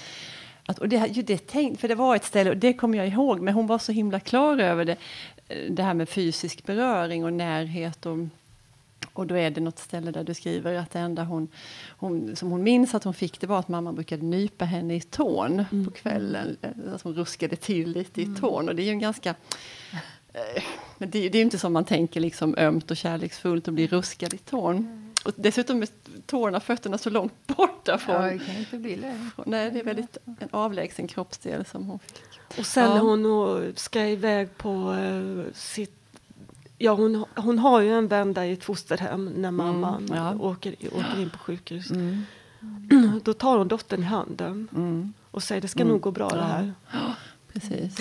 att, 0.66 0.80
och 0.80 0.90
det, 0.90 1.08
det 1.08 1.48
tänkt, 1.48 1.82
för 1.82 1.88
det 1.88 1.96
var 1.96 2.16
ett 2.16 2.24
ställe, 2.24 2.50
och 2.50 2.58
det 2.58 2.74
kommer 2.74 2.98
jag 2.98 3.08
ihåg, 3.08 3.40
men 3.40 3.54
hon 3.54 3.68
var 3.68 3.78
så 3.78 3.92
himla 3.92 4.20
klar 4.20 4.58
över 4.58 4.86
det, 4.86 4.98
det 5.70 5.84
här 5.84 5.94
med 5.94 6.10
fysisk 6.10 6.66
beröring 6.66 7.26
och 7.26 7.34
närhet. 7.34 8.06
Och, 8.06 8.18
och 9.14 9.28
då 9.28 9.38
är 9.38 9.50
det 9.50 9.62
något 9.62 9.80
ställe 9.80 10.12
där 10.12 10.24
du 10.24 10.34
skriver 10.34 10.76
att 10.76 10.92
det 10.92 11.00
enda 11.00 11.24
hon, 11.24 11.48
hon, 11.88 12.36
som 12.36 12.52
hon 12.52 12.64
minns 12.64 12.96
att 12.96 13.04
hon 13.04 13.14
fick 13.14 13.40
det 13.40 13.48
var 13.48 13.60
att 13.60 13.68
mamma 13.68 13.94
brukade 13.94 14.26
nypa 14.26 14.66
henne 14.66 14.96
i 14.96 15.02
tån 15.02 15.66
mm. 15.72 15.86
på 15.86 15.92
kvällen. 15.92 16.58
Alltså 16.92 17.08
hon 17.08 17.16
ruskade 17.16 17.56
till 17.56 17.92
lite 17.92 18.22
i 18.22 18.26
mm. 18.26 18.36
tån. 18.36 18.70
Och 18.70 18.76
det 18.76 18.82
är 18.82 18.86
ju 18.86 18.92
en 18.92 19.00
ganska... 19.00 19.36
Eh, 20.34 20.64
men 20.98 21.10
det, 21.10 21.20
det 21.20 21.38
är 21.38 21.40
ju 21.40 21.42
inte 21.42 21.58
som 21.58 21.74
man 21.74 21.86
tänker 21.86 22.20
liksom 22.20 22.56
ömt 22.58 22.92
och 22.92 22.98
kärleksfullt 22.98 23.68
och 23.68 23.74
bli 23.74 23.88
ruskad 23.88 24.34
i 24.34 24.38
tån. 24.38 24.78
Mm. 24.78 25.14
Och 25.26 25.32
dessutom 25.36 25.84
tårna 26.26 26.58
och 26.58 26.64
fötterna 26.64 26.98
så 26.98 27.10
långt 27.10 27.48
borta 27.48 27.98
från... 27.98 28.16
Ja, 28.16 28.22
det 28.22 28.40
kan 28.40 28.56
inte 28.56 28.78
bli 28.78 28.96
det. 28.96 29.30
Nej, 29.46 29.72
det 29.72 29.80
är 29.80 29.84
väldigt 29.84 30.18
en 30.40 30.50
avlägsen 30.52 31.08
kroppsdel 31.08 31.66
som 31.66 31.86
hon 31.86 32.00
fick. 32.00 32.40
Och 32.60 32.66
sen 32.66 32.92
ja. 32.92 33.00
hon 33.00 33.74
ska 33.76 34.06
iväg 34.06 34.58
på 34.58 34.92
uh, 34.92 35.46
sitt 35.54 35.92
Ja, 36.78 36.94
hon, 36.94 37.26
hon 37.36 37.60
har 37.60 37.82
ju 37.82 37.98
en 37.98 38.08
vända 38.08 38.46
i 38.46 38.52
ett 38.52 38.64
fosterhem 38.64 39.26
när 39.26 39.50
mm, 39.50 39.56
mamman 39.56 40.06
mm, 40.06 40.18
ja. 40.18 40.36
åker, 40.40 40.76
åker 40.92 41.22
in 41.22 41.30
på 41.30 41.38
sjukhus. 41.38 41.92
Mm. 41.92 42.26
Då 43.24 43.34
tar 43.34 43.58
hon 43.58 43.68
dottern 43.68 44.00
i 44.00 44.06
handen 44.06 44.68
mm. 44.76 45.14
och 45.32 45.44
säger 45.44 45.62
det 45.62 45.68
ska 45.68 45.84
nog 45.84 46.02
gå 46.02 46.12
bra 46.12 46.30
ja. 46.32 46.38
det 46.38 46.44
här. 46.44 46.74
Ja, 46.92 47.16
precis. 47.54 47.98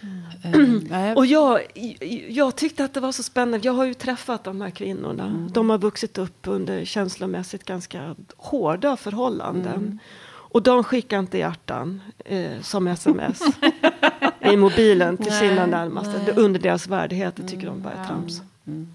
Mm. 0.00 0.86
Mm. 0.88 1.16
och 1.16 1.26
jag, 1.26 1.60
jag 2.28 2.56
tyckte 2.56 2.84
att 2.84 2.94
det 2.94 3.00
var 3.00 3.12
så 3.12 3.22
spännande. 3.22 3.66
Jag 3.66 3.72
har 3.72 3.84
ju 3.84 3.94
träffat 3.94 4.44
de 4.44 4.60
här 4.60 4.70
kvinnorna. 4.70 5.26
Mm. 5.26 5.52
De 5.52 5.70
har 5.70 5.78
vuxit 5.78 6.18
upp 6.18 6.38
under 6.42 6.84
känslomässigt 6.84 7.64
ganska 7.64 8.16
hårda 8.36 8.96
förhållanden. 8.96 9.74
Mm. 9.74 9.98
Och 10.56 10.62
de 10.62 10.84
skickar 10.84 11.18
inte 11.18 11.38
hjärtan 11.38 12.02
eh, 12.24 12.60
som 12.62 12.86
sms 12.86 13.42
i 14.40 14.56
mobilen 14.56 15.16
till 15.16 15.32
nej, 15.32 15.48
sina 15.48 15.66
närmaste. 15.66 16.22
Nej. 16.26 16.34
Under 16.36 16.60
deras 16.60 16.86
värdighet, 16.86 17.36
det 17.36 17.48
tycker 17.48 17.66
de 17.66 17.82
bara 17.82 17.92
är 17.92 18.06
trams. 18.06 18.42
Mm. 18.66 18.88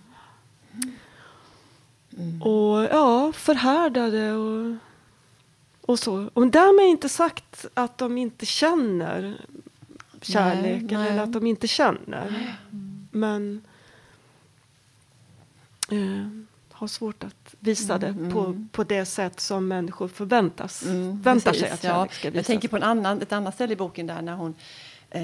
Mm. 2.17 2.41
Och 2.41 2.84
ja, 2.84 3.31
förhärdade 3.36 4.34
och, 4.34 4.75
och 5.81 6.00
så. 6.00 6.29
Och 6.34 6.48
därmed 6.48 6.86
inte 6.86 7.10
sagt 7.10 7.65
att 7.74 7.98
de 7.98 8.17
inte 8.17 8.46
känner 8.46 9.46
kärleken 10.22 11.00
nej, 11.00 11.10
eller 11.10 11.24
att 11.24 11.34
de 11.34 11.48
inte 11.48 11.68
känner. 11.68 12.58
Men 13.12 13.62
eh, 15.90 16.28
har 16.72 16.88
svårt 16.88 17.24
att 17.24 17.56
visa 17.60 17.98
det 17.98 18.08
mm, 18.08 18.32
på, 18.32 18.40
mm. 18.40 18.70
på 18.72 18.84
det 18.84 19.06
sätt 19.06 19.40
som 19.40 19.68
människor 19.68 20.08
förväntas, 20.08 20.84
mm, 20.86 21.22
väntar 21.22 21.54
sig 21.54 21.70
att 21.70 21.82
kärlek 21.82 22.13
ska 22.13 22.30
visas. 22.30 22.36
Jag 22.36 22.46
tänker 22.46 22.68
på 22.68 22.75
en 22.75 22.84
annan, 22.84 23.22
ett 23.22 23.32
annat 23.32 23.56
ställe 23.56 23.74
i 23.74 23.75
boken 23.75 24.08
där 24.08 24.22
när 24.22 24.36
hon 24.36 24.56
eh, 25.10 25.22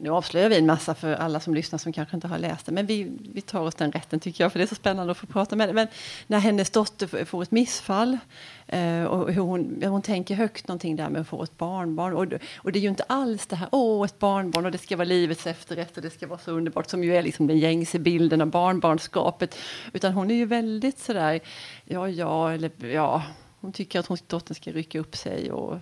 nu 0.00 0.10
avslöjar 0.10 0.48
vi 0.48 0.58
en 0.58 0.66
massa 0.66 0.94
för 0.94 1.14
alla 1.14 1.40
som 1.40 1.54
lyssnar 1.54 1.78
som 1.78 1.92
kanske 1.92 2.16
inte 2.16 2.28
har 2.28 2.38
läst 2.38 2.66
det, 2.66 2.72
men 2.72 2.86
vi, 2.86 3.12
vi 3.20 3.40
tar 3.40 3.60
oss 3.60 3.74
den 3.74 3.92
rätten 3.92 4.20
tycker 4.20 4.44
jag, 4.44 4.52
för 4.52 4.58
det 4.58 4.64
är 4.64 4.66
så 4.66 4.74
spännande 4.74 5.10
att 5.10 5.18
få 5.18 5.26
prata 5.26 5.56
med 5.56 5.68
det. 5.68 5.72
Men 5.72 5.88
när 6.26 6.38
hennes 6.38 6.70
dotter 6.70 7.24
får 7.24 7.42
ett 7.42 7.50
missfall 7.50 8.18
eh, 8.66 9.04
och 9.04 9.32
hur 9.32 9.42
hon, 9.42 9.82
hon 9.82 10.02
tänker 10.02 10.34
högt 10.34 10.68
någonting 10.68 10.96
där 10.96 11.08
med 11.08 11.20
att 11.20 11.28
få 11.28 11.42
ett 11.42 11.56
barnbarn. 11.58 12.12
Och, 12.12 12.40
och 12.56 12.72
det 12.72 12.78
är 12.78 12.82
ju 12.82 12.88
inte 12.88 13.04
alls 13.06 13.46
det 13.46 13.56
här, 13.56 13.68
åh, 13.72 14.04
ett 14.04 14.18
barnbarn 14.18 14.66
och 14.66 14.72
det 14.72 14.78
ska 14.78 14.96
vara 14.96 15.08
livets 15.08 15.46
efterrätt 15.46 15.96
och 15.96 16.02
det 16.02 16.10
ska 16.10 16.26
vara 16.26 16.38
så 16.38 16.50
underbart, 16.50 16.90
som 16.90 17.04
ju 17.04 17.16
är 17.16 17.22
liksom 17.22 17.46
den 17.46 17.58
gängse 17.58 17.98
bilden 17.98 18.40
av 18.40 18.46
barnbarnskapet. 18.46 19.58
Utan 19.92 20.12
hon 20.12 20.30
är 20.30 20.34
ju 20.34 20.44
väldigt 20.44 20.98
sådär, 20.98 21.40
ja, 21.84 22.08
ja, 22.08 22.52
eller 22.52 22.70
ja, 22.86 23.22
hon 23.60 23.72
tycker 23.72 24.00
att 24.00 24.06
hon, 24.06 24.18
dottern 24.26 24.54
ska 24.54 24.70
rycka 24.70 25.00
upp 25.00 25.16
sig 25.16 25.52
och 25.52 25.78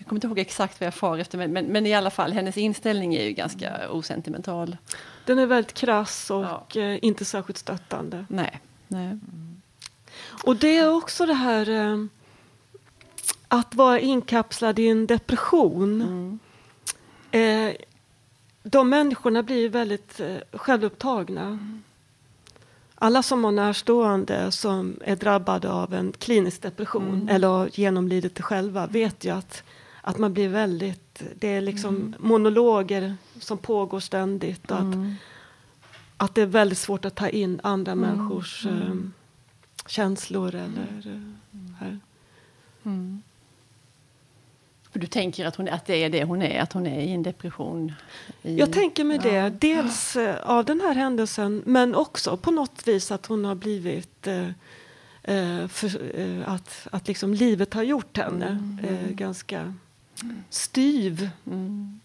jag 0.00 0.08
kommer 0.08 0.16
inte 0.16 0.26
ihåg 0.26 0.38
exakt 0.38 0.80
vad 0.80 0.86
jag 0.86 0.94
far 0.94 1.18
efter, 1.18 1.38
men, 1.38 1.52
men, 1.52 1.66
men, 1.66 1.86
i 1.86 1.94
alla 1.94 2.10
fall, 2.10 2.32
hennes 2.32 2.56
inställning 2.56 3.14
är 3.14 3.24
ju 3.24 3.32
ganska 3.32 3.90
osentimental. 3.90 4.76
Den 5.24 5.38
är 5.38 5.46
väldigt 5.46 5.74
krass 5.74 6.30
och 6.30 6.44
ja. 6.44 6.80
eh, 6.80 6.98
inte 7.04 7.24
särskilt 7.24 7.58
stöttande. 7.58 8.26
Nej. 8.28 8.60
Nej. 8.88 9.06
Mm. 9.06 9.62
Och 10.44 10.56
det 10.56 10.76
är 10.76 10.94
också 10.94 11.26
det 11.26 11.34
här 11.34 11.70
eh, 11.70 12.04
att 13.48 13.74
vara 13.74 14.00
inkapslad 14.00 14.78
i 14.78 14.88
en 14.88 15.06
depression. 15.06 16.02
Mm. 16.02 17.68
Eh, 17.68 17.76
de 18.62 18.88
människorna 18.88 19.42
blir 19.42 19.68
väldigt 19.68 20.20
självupptagna. 20.52 21.42
Mm. 21.42 21.82
Alla 22.94 23.22
som 23.22 23.44
har 23.44 23.52
närstående 23.52 24.52
som 24.52 24.96
är 25.04 25.16
drabbade 25.16 25.70
av 25.70 25.94
en 25.94 26.12
klinisk 26.12 26.62
depression 26.62 27.14
mm. 27.14 27.28
eller 27.28 27.48
har 27.48 27.70
genomlidit 27.72 28.34
det 28.34 28.42
själva 28.42 28.86
vet 28.86 29.24
ju 29.24 29.30
att 29.30 29.62
att 30.02 30.18
man 30.18 30.32
blir 30.32 30.48
väldigt, 30.48 31.22
det 31.34 31.48
är 31.48 31.60
liksom 31.60 31.96
mm. 31.96 32.14
monologer 32.18 33.16
som 33.40 33.58
pågår 33.58 34.00
ständigt. 34.00 34.70
Och 34.70 34.76
att, 34.76 34.94
mm. 34.94 35.14
att 36.16 36.34
det 36.34 36.42
är 36.42 36.46
väldigt 36.46 36.78
svårt 36.78 37.04
att 37.04 37.14
ta 37.14 37.28
in 37.28 37.60
andra 37.62 37.92
mm. 37.92 38.10
människors 38.10 38.66
äh, 38.66 38.94
känslor 39.86 40.54
eller 40.54 41.22
äh, 41.80 41.94
För 44.92 44.98
du 44.98 45.06
tänker 45.06 45.46
att, 45.46 45.56
hon, 45.56 45.68
att 45.68 45.86
det 45.86 46.04
är 46.04 46.10
det 46.10 46.24
hon 46.24 46.42
är, 46.42 46.60
att 46.60 46.72
hon 46.72 46.86
är 46.86 47.00
i 47.00 47.12
en 47.12 47.22
depression? 47.22 47.92
I, 48.42 48.58
jag 48.58 48.72
tänker 48.72 49.04
mig 49.04 49.20
ja. 49.24 49.50
det, 49.50 49.50
dels 49.50 50.16
äh, 50.16 50.36
av 50.42 50.64
den 50.64 50.80
här 50.80 50.94
händelsen 50.94 51.62
men 51.66 51.94
också 51.94 52.36
på 52.36 52.50
något 52.50 52.88
vis 52.88 53.10
att 53.10 53.26
hon 53.26 53.44
har 53.44 53.54
blivit 53.54 54.28
för, 55.68 56.44
att, 56.46 56.88
att 56.92 57.08
liksom 57.08 57.34
livet 57.34 57.74
har 57.74 57.82
gjort 57.82 58.16
henne 58.16 58.46
mm. 58.46 59.16
ganska 59.16 59.74
styv. 60.50 61.30
Mm. 61.46 62.00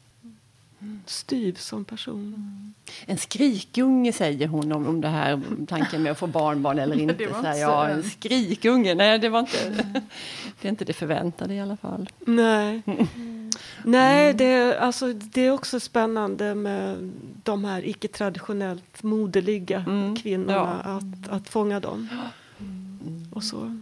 Styv 1.06 1.54
som 1.54 1.86
person. 1.86 2.34
Mm. 2.38 2.74
En 3.06 3.18
skrikunge 3.18 4.14
säger 4.14 4.48
hon 4.48 4.72
om, 4.72 4.88
om 4.88 5.02
det 5.02 5.08
här 5.08 5.42
tanken 5.68 6.04
med 6.04 6.12
att 6.12 6.20
få 6.20 6.28
barnbarn 6.28 6.80
eller 6.80 6.96
inte. 7.00 7.14
det 7.14 7.28
var 7.28 7.38
inte 7.38 7.54
så 7.54 7.60
ja, 7.60 7.88
en 7.88 8.04
skrikunge, 8.04 8.96
nej 8.96 9.20
det 9.20 9.30
var 9.30 9.40
inte 9.40 9.70
det 10.62 10.68
är 10.68 10.70
inte 10.70 10.86
det 10.86 10.94
förväntade 10.94 11.54
i 11.54 11.60
alla 11.60 11.78
fall. 11.78 12.10
Nej, 12.20 12.82
mm. 12.86 13.52
nej 13.84 14.34
det, 14.34 14.46
är, 14.46 14.76
alltså, 14.76 15.14
det 15.14 15.42
är 15.42 15.52
också 15.52 15.80
spännande 15.80 16.56
med 16.56 17.12
de 17.44 17.66
här 17.66 17.88
icke-traditionellt 17.88 19.04
moderliga 19.04 19.84
mm. 19.88 20.16
kvinnorna, 20.16 20.82
ja. 20.86 20.92
att, 20.92 21.30
att 21.30 21.50
fånga 21.50 21.80
dem. 21.80 22.10
Och 23.32 23.44
så. 23.44 23.82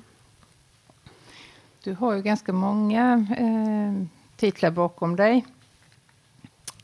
Du 1.83 1.93
har 1.93 2.13
ju 2.13 2.21
ganska 2.21 2.53
många 2.53 3.27
eh, 3.37 4.07
titlar 4.37 4.71
bakom 4.71 5.15
dig. 5.15 5.45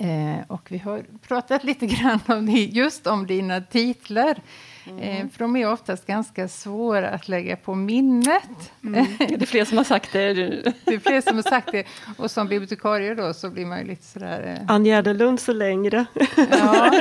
Eh, 0.01 0.45
och 0.47 0.61
vi 0.69 0.77
har 0.77 1.03
pratat 1.27 1.63
lite 1.63 1.85
grann 1.85 2.19
om 2.27 2.45
det, 2.45 2.51
just 2.51 3.07
om 3.07 3.27
dina 3.27 3.61
titlar. 3.61 4.37
Mm. 4.85 4.99
Eh, 4.99 5.29
för 5.31 5.39
de 5.39 5.55
är 5.55 5.71
oftast 5.71 6.07
ganska 6.07 6.47
svåra 6.47 7.09
att 7.09 7.27
lägga 7.27 7.55
på 7.55 7.75
minnet. 7.75 8.71
Mm. 8.83 9.05
Det 9.19 9.41
är 9.41 9.45
fler 9.45 9.65
som 9.65 9.77
har 9.77 9.83
sagt 9.83 10.13
det. 10.13 10.33
det 10.83 10.93
är 10.93 10.99
fler 10.99 11.21
som 11.21 11.35
har 11.35 11.43
sagt 11.43 11.71
det. 11.71 11.87
Och 12.17 12.31
som 12.31 12.47
bibliotekarie 12.47 13.15
då 13.15 13.33
så 13.33 13.49
blir 13.49 13.65
man 13.65 13.79
ju 13.79 13.85
lite 13.85 14.03
sådär... 14.03 14.59
Eh... 14.61 14.73
Ann 14.75 14.85
Gärdelund 14.85 15.39
så 15.39 15.53
längre. 15.53 16.05
Ja. 16.51 16.85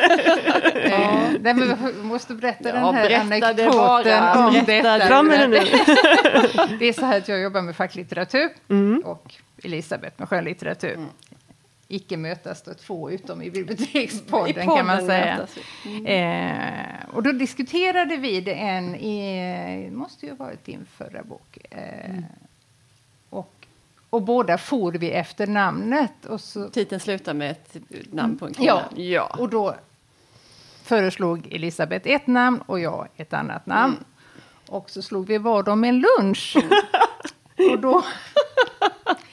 eh, 0.74 1.30
nej, 1.40 1.54
men 1.54 1.76
vi 1.96 2.02
måste 2.02 2.34
berätta 2.34 2.68
ja, 2.68 2.74
den 2.74 2.94
här 2.94 3.08
berätta 3.08 3.22
anekdoten 3.22 3.56
det 3.56 3.68
om 3.68 4.52
berätta 4.66 4.98
detta. 4.98 5.22
Det, 5.22 5.46
nu. 5.46 5.56
det 6.78 6.88
är 6.88 6.92
så 6.92 7.06
här 7.06 7.18
att 7.18 7.28
jag 7.28 7.40
jobbar 7.40 7.62
med 7.62 7.76
facklitteratur. 7.76 8.48
Mm. 8.68 9.02
Och 9.04 9.34
Elisabeth 9.62 10.14
med 10.16 10.28
skönlitteratur. 10.28 10.94
Mm. 10.94 11.08
Icke 11.90 12.16
mötas 12.16 12.62
då 12.62 12.74
två 12.74 13.10
utom 13.10 13.42
i 13.42 13.50
bibliotekspodden 13.50 14.62
I 14.62 14.76
kan 14.76 14.86
man 14.86 15.06
säga. 15.06 15.46
Mm. 15.86 16.06
Eh, 16.06 17.14
och 17.14 17.22
då 17.22 17.32
diskuterade 17.32 18.16
vi 18.16 18.40
det 18.40 18.54
en 18.54 18.94
i, 18.94 19.90
måste 19.92 20.26
ju 20.26 20.32
ha 20.32 20.36
varit 20.36 20.64
din 20.64 20.86
förra 20.96 21.22
bok. 21.22 21.58
Eh, 21.70 22.10
mm. 22.10 22.24
och, 23.30 23.66
och 24.10 24.22
båda 24.22 24.58
for 24.58 24.92
vi 24.92 25.10
efter 25.10 25.46
namnet. 25.46 26.26
Och 26.26 26.40
så, 26.40 26.68
Titeln 26.68 27.00
slutar 27.00 27.34
med 27.34 27.50
ett 27.50 27.76
namn 28.12 28.38
på 28.38 28.46
en 28.46 28.54
kvinna. 28.54 28.88
Ja, 28.94 29.02
ja. 29.02 29.36
och 29.38 29.48
då 29.48 29.76
föreslog 30.82 31.48
Elisabeth 31.50 32.10
ett 32.10 32.26
namn 32.26 32.60
och 32.66 32.80
jag 32.80 33.08
ett 33.16 33.32
annat 33.32 33.66
namn. 33.66 33.94
Mm. 33.94 34.04
Och 34.68 34.90
så 34.90 35.02
slog 35.02 35.26
vi 35.26 35.38
vad 35.38 35.68
om 35.68 35.84
en 35.84 36.00
lunch. 36.00 36.56
och 37.72 37.78
då 37.80 38.04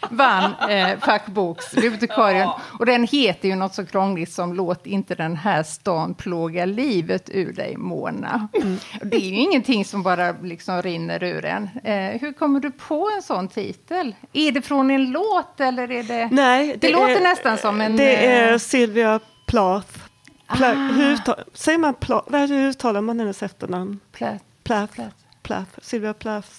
vann 0.09 0.69
eh, 0.69 0.99
fackboksbibliotekarien. 0.99 2.41
Ja. 2.41 2.61
Och 2.79 2.85
den 2.85 3.07
heter 3.07 3.49
ju 3.49 3.55
något 3.55 3.73
så 3.73 3.85
krångligt 3.85 4.31
som 4.31 4.53
Låt 4.53 4.85
inte 4.85 5.15
den 5.15 5.35
här 5.35 5.63
stan 5.63 6.13
plåga 6.13 6.65
livet 6.65 7.29
ur 7.33 7.53
dig, 7.53 7.77
Mona. 7.77 8.47
Mm. 8.53 8.77
Det 9.01 9.17
är 9.17 9.29
ju 9.29 9.35
ingenting 9.35 9.85
som 9.85 10.03
bara 10.03 10.31
liksom 10.31 10.81
rinner 10.81 11.23
ur 11.23 11.45
en. 11.45 11.69
Eh, 11.83 12.21
hur 12.21 12.33
kommer 12.33 12.59
du 12.59 12.71
på 12.71 13.09
en 13.15 13.21
sån 13.21 13.47
titel? 13.47 14.15
Är 14.33 14.51
det 14.51 14.61
från 14.61 14.91
en 14.91 15.11
låt 15.11 15.59
eller 15.59 15.91
är 15.91 16.03
det... 16.03 16.29
Nej, 16.31 16.67
det, 16.67 16.87
det 16.87 16.93
låter 16.93 17.21
nästan 17.21 17.57
som 17.57 17.81
en... 17.81 17.97
Det 17.97 18.25
är 18.25 18.51
eh, 18.51 18.57
Sylvia 18.57 19.19
Plath. 19.47 19.99
Pla, 20.47 20.71
ah. 20.71 20.73
hur, 20.73 21.19
säger 21.53 21.77
man 21.77 21.93
Plath? 21.93 22.35
Hur 22.35 22.69
uttalar 22.69 23.01
man 23.01 23.19
hennes 23.19 23.43
efternamn? 23.43 23.99
Plath. 24.11 24.43
Plath. 24.63 24.93
Plath. 24.93 25.15
Plath. 25.43 25.71
Sylvia 25.81 26.13
Plath. 26.13 26.49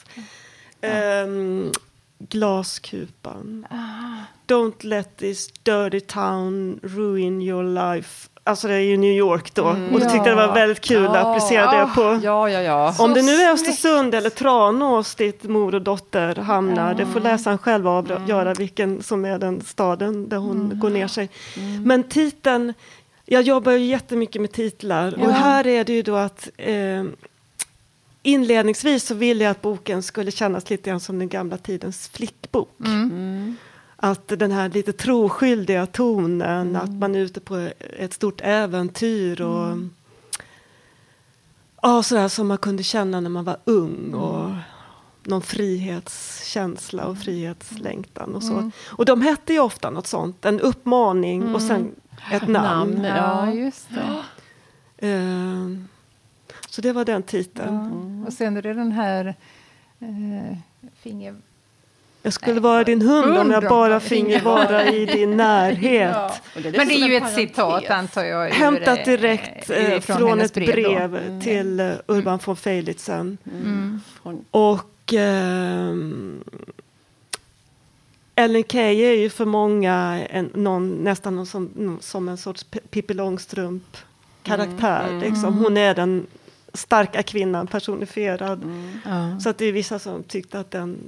Mm. 0.81 1.29
Um, 1.29 1.73
Glaskupan. 2.19 3.67
Ah. 3.71 4.27
Don't 4.47 4.85
let 4.85 5.17
this 5.17 5.49
dirty 5.63 6.01
town 6.01 6.81
ruin 6.83 7.43
your 7.43 7.65
life. 7.65 8.29
Alltså 8.45 8.69
det 8.69 8.75
är 8.75 8.81
ju 8.81 8.97
New 8.97 9.13
York 9.13 9.55
då. 9.55 9.67
Mm, 9.67 9.95
och 9.95 10.01
då 10.01 10.11
tyckte 10.11 10.29
jag 10.29 10.39
det 10.39 10.47
var 10.47 10.55
väldigt 10.55 10.81
kul 10.81 11.05
ja, 11.05 11.11
att 11.11 11.27
applicera 11.27 11.79
det 11.79 11.91
på. 11.95 12.21
Ja, 12.23 12.51
ja, 12.51 12.61
ja. 12.61 12.95
Om 12.99 13.15
det 13.15 13.23
nu 13.23 13.33
är 13.33 13.53
Östersund 13.53 14.15
eller 14.15 14.31
Tranås 14.31 15.15
dit 15.15 15.43
mor 15.43 15.75
och 15.75 15.83
dotter 15.83 16.35
hamnar. 16.37 16.93
Mm. 16.93 16.97
Det 16.97 17.07
får 17.07 17.21
läsaren 17.21 17.59
själv 17.59 17.89
avgöra 17.89 18.43
mm. 18.43 18.55
vilken 18.59 19.03
som 19.03 19.25
är 19.25 19.39
den 19.39 19.61
staden 19.61 20.29
där 20.29 20.37
hon 20.37 20.65
mm. 20.65 20.79
går 20.79 20.91
ner 20.91 21.09
sig. 21.09 21.29
Mm. 21.57 21.83
Men 21.83 22.03
titeln, 22.03 22.75
jag 23.25 23.43
jobbar 23.43 23.73
ju 23.73 23.85
jättemycket 23.85 24.43
med 24.43 24.53
titlar. 24.53 25.15
Ja. 25.19 25.27
Och 25.27 25.33
här 25.33 25.67
är 25.67 25.85
det 25.85 25.93
ju 25.93 26.03
då 26.03 26.17
att 26.17 26.49
eh, 26.57 27.05
inledningsvis 28.27 29.07
så 29.07 29.15
ville 29.15 29.45
jag 29.45 29.51
att 29.51 29.63
boken 29.63 30.03
skulle 30.03 30.31
kännas 30.31 30.71
lite 30.71 30.91
grann 30.91 31.01
som 31.01 31.19
den 31.19 31.29
gamla 31.29 31.59
tidens 31.59 32.09
flickbok. 32.09 32.81
Mm. 32.81 33.11
Mm. 33.11 33.57
att 33.97 34.29
den 34.29 34.53
här 34.53 34.69
lite 34.69 34.93
troskyldiga 34.93 35.87
tonen, 35.87 36.69
mm. 36.69 36.83
att 36.83 36.91
man 36.91 37.15
är 37.15 37.19
ute 37.19 37.41
på 37.41 37.71
ett 37.99 38.13
stort 38.13 38.41
äventyr 38.45 39.41
och 39.41 39.67
mm. 39.67 39.91
ja, 41.83 42.03
sådär 42.03 42.29
som 42.29 42.49
man 42.49 42.59
kunde 42.59 42.83
känna 42.83 43.21
när 43.21 43.31
man 43.31 43.45
var 43.45 43.57
ung. 43.65 44.15
Och 44.15 44.45
mm. 44.45 44.59
någon 45.23 45.43
frihetskänsla 45.43 47.05
och 47.05 47.19
frihetslängtan 47.19 48.35
och 48.35 48.43
så. 48.43 48.53
Mm. 48.53 48.73
Och 48.87 49.05
de 49.05 49.23
hette 49.23 49.53
ju 49.53 49.61
ofta 49.61 49.91
något 49.91 50.07
sånt, 50.07 50.45
en 50.45 50.61
uppmaning 50.61 51.55
och 51.55 51.63
sen 51.63 51.95
ett 52.33 52.49
namn. 52.49 52.91
namn 52.91 53.05
ja, 53.05 53.53
just 53.53 53.89
det. 53.91 54.23
Uh, 55.07 55.79
så 56.77 56.83
det 56.83 56.93
var 56.93 57.05
den 57.05 57.23
titeln. 57.23 58.21
Ja. 58.23 58.27
Och 58.27 58.33
sen 58.33 58.57
är 58.57 58.63
det 58.63 58.75
den 58.75 58.93
här 58.93 59.35
uh, 60.03 60.57
finger 61.03 61.37
jag 62.23 62.33
skulle 62.33 62.61
vara 62.61 62.85
din 62.85 63.03
hund 63.03 63.39
om 63.39 63.51
jag 63.51 63.63
bara 63.63 64.01
finge 64.01 64.41
vara 64.41 64.91
i 64.91 65.07
din 65.07 65.37
närhet. 65.37 66.15
Ja. 66.15 66.35
Det 66.55 66.77
Men 66.77 66.89
det 66.89 66.95
är 66.95 67.09
ju 67.09 67.17
ett 67.17 67.35
citat, 67.35 67.91
antar 67.91 68.25
jag. 68.25 68.51
Hämtat 68.51 69.05
direkt 69.05 69.71
eh, 69.71 70.01
från 70.01 70.41
ett 70.41 70.55
brev 70.55 71.17
mm. 71.17 71.41
till 71.41 71.81
uh, 71.81 71.95
Urban 72.07 72.39
von 72.45 72.57
Feilitzen. 72.57 73.39
Mm. 73.45 74.01
Och 74.51 75.15
eh, 75.15 75.95
Ellen 78.35 78.65
Key 78.65 79.01
är 79.05 79.15
ju 79.15 79.31
för 79.31 79.45
många 79.45 80.27
en, 80.31 80.51
någon, 80.55 80.91
nästan 81.05 81.37
någon 81.37 81.47
som, 81.47 81.99
som 82.01 82.29
en 82.29 82.37
sorts 82.37 82.65
Pippi 82.65 83.15
Långstrump-karaktär. 83.15 85.09
Mm. 85.09 85.21
Liksom. 85.21 85.59
Hon 85.59 85.77
är 85.77 85.95
den 85.95 86.27
starka 86.77 87.23
kvinnan 87.23 87.67
personifierad. 87.67 88.63
Mm. 88.63 89.41
Så 89.41 89.49
att 89.49 89.59
det 89.59 89.65
är 89.65 89.73
vissa 89.73 89.99
som 89.99 90.23
tyckte 90.23 90.61
att 90.61 90.71
den 90.71 90.99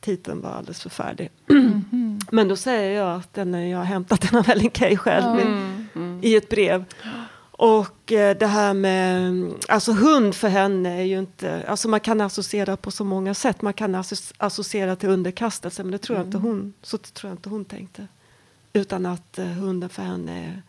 titeln 0.00 0.40
var 0.40 0.50
alldeles 0.50 0.82
förfärlig. 0.82 1.30
Mm. 1.50 2.18
Men 2.30 2.48
då 2.48 2.56
säger 2.56 3.00
jag 3.00 3.16
att 3.16 3.34
den 3.34 3.54
är, 3.54 3.66
jag 3.66 3.78
har 3.78 3.84
hämtat 3.84 4.20
den 4.20 4.40
av 4.40 4.50
Ellen 4.50 4.70
Key 4.70 4.96
själv 4.96 5.40
mm. 5.40 6.20
i 6.22 6.36
ett 6.36 6.48
brev. 6.48 6.84
Och 7.58 8.12
eh, 8.12 8.36
det 8.36 8.46
här 8.46 8.74
med, 8.74 9.52
alltså 9.68 9.92
hund 9.92 10.34
för 10.34 10.48
henne 10.48 10.98
är 11.00 11.02
ju 11.02 11.18
inte, 11.18 11.64
alltså 11.68 11.88
man 11.88 12.00
kan 12.00 12.20
associera 12.20 12.76
på 12.76 12.90
så 12.90 13.04
många 13.04 13.34
sätt. 13.34 13.62
Man 13.62 13.72
kan 13.72 14.04
associera 14.38 14.96
till 14.96 15.08
underkastelse, 15.08 15.82
men 15.82 15.92
det 15.92 15.98
tror 15.98 16.18
jag 16.18 16.26
inte 16.26 16.38
mm. 16.38 16.48
hon, 16.48 16.72
så 16.82 16.98
tror 16.98 17.30
jag 17.30 17.34
inte 17.34 17.48
hon 17.48 17.64
tänkte. 17.64 18.06
Utan 18.72 19.06
att 19.06 19.38
uh, 19.38 19.44
hunden 19.46 19.88
för 19.88 20.02
henne 20.02 20.44
är 20.44 20.62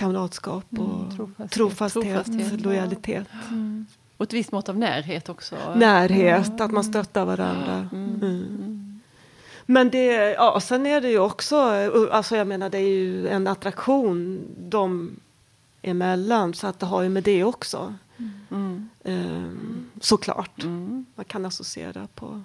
kamratskap 0.00 0.64
och 0.70 0.78
mm, 0.78 1.10
trofasthet, 1.10 1.50
trofasthet, 1.50 2.26
trofasthet, 2.26 2.60
lojalitet. 2.60 3.28
Mm. 3.48 3.86
Och 4.16 4.24
ett 4.24 4.32
visst 4.32 4.52
mått 4.52 4.68
av 4.68 4.78
närhet 4.78 5.28
också. 5.28 5.56
Närhet, 5.76 6.46
mm. 6.46 6.60
att 6.60 6.70
man 6.70 6.84
stöttar 6.84 7.24
varandra. 7.24 7.88
Mm. 7.92 8.14
Mm. 8.14 9.00
Men 9.66 9.90
det, 9.90 10.06
ja, 10.32 10.60
sen 10.60 10.86
är 10.86 11.00
det 11.00 11.10
ju 11.10 11.18
också, 11.18 11.56
alltså 12.10 12.36
jag 12.36 12.46
menar 12.46 12.70
det 12.70 12.78
är 12.78 12.88
ju 12.88 13.28
en 13.28 13.46
attraktion 13.46 14.40
de 14.58 15.16
emellan 15.82 16.54
så 16.54 16.66
att 16.66 16.78
det 16.78 16.86
har 16.86 17.02
ju 17.02 17.08
med 17.08 17.22
det 17.22 17.44
också. 17.44 17.94
Um, 19.02 19.90
såklart. 20.00 20.64
Man 21.14 21.24
kan 21.26 21.46
associera 21.46 22.08
på, 22.14 22.42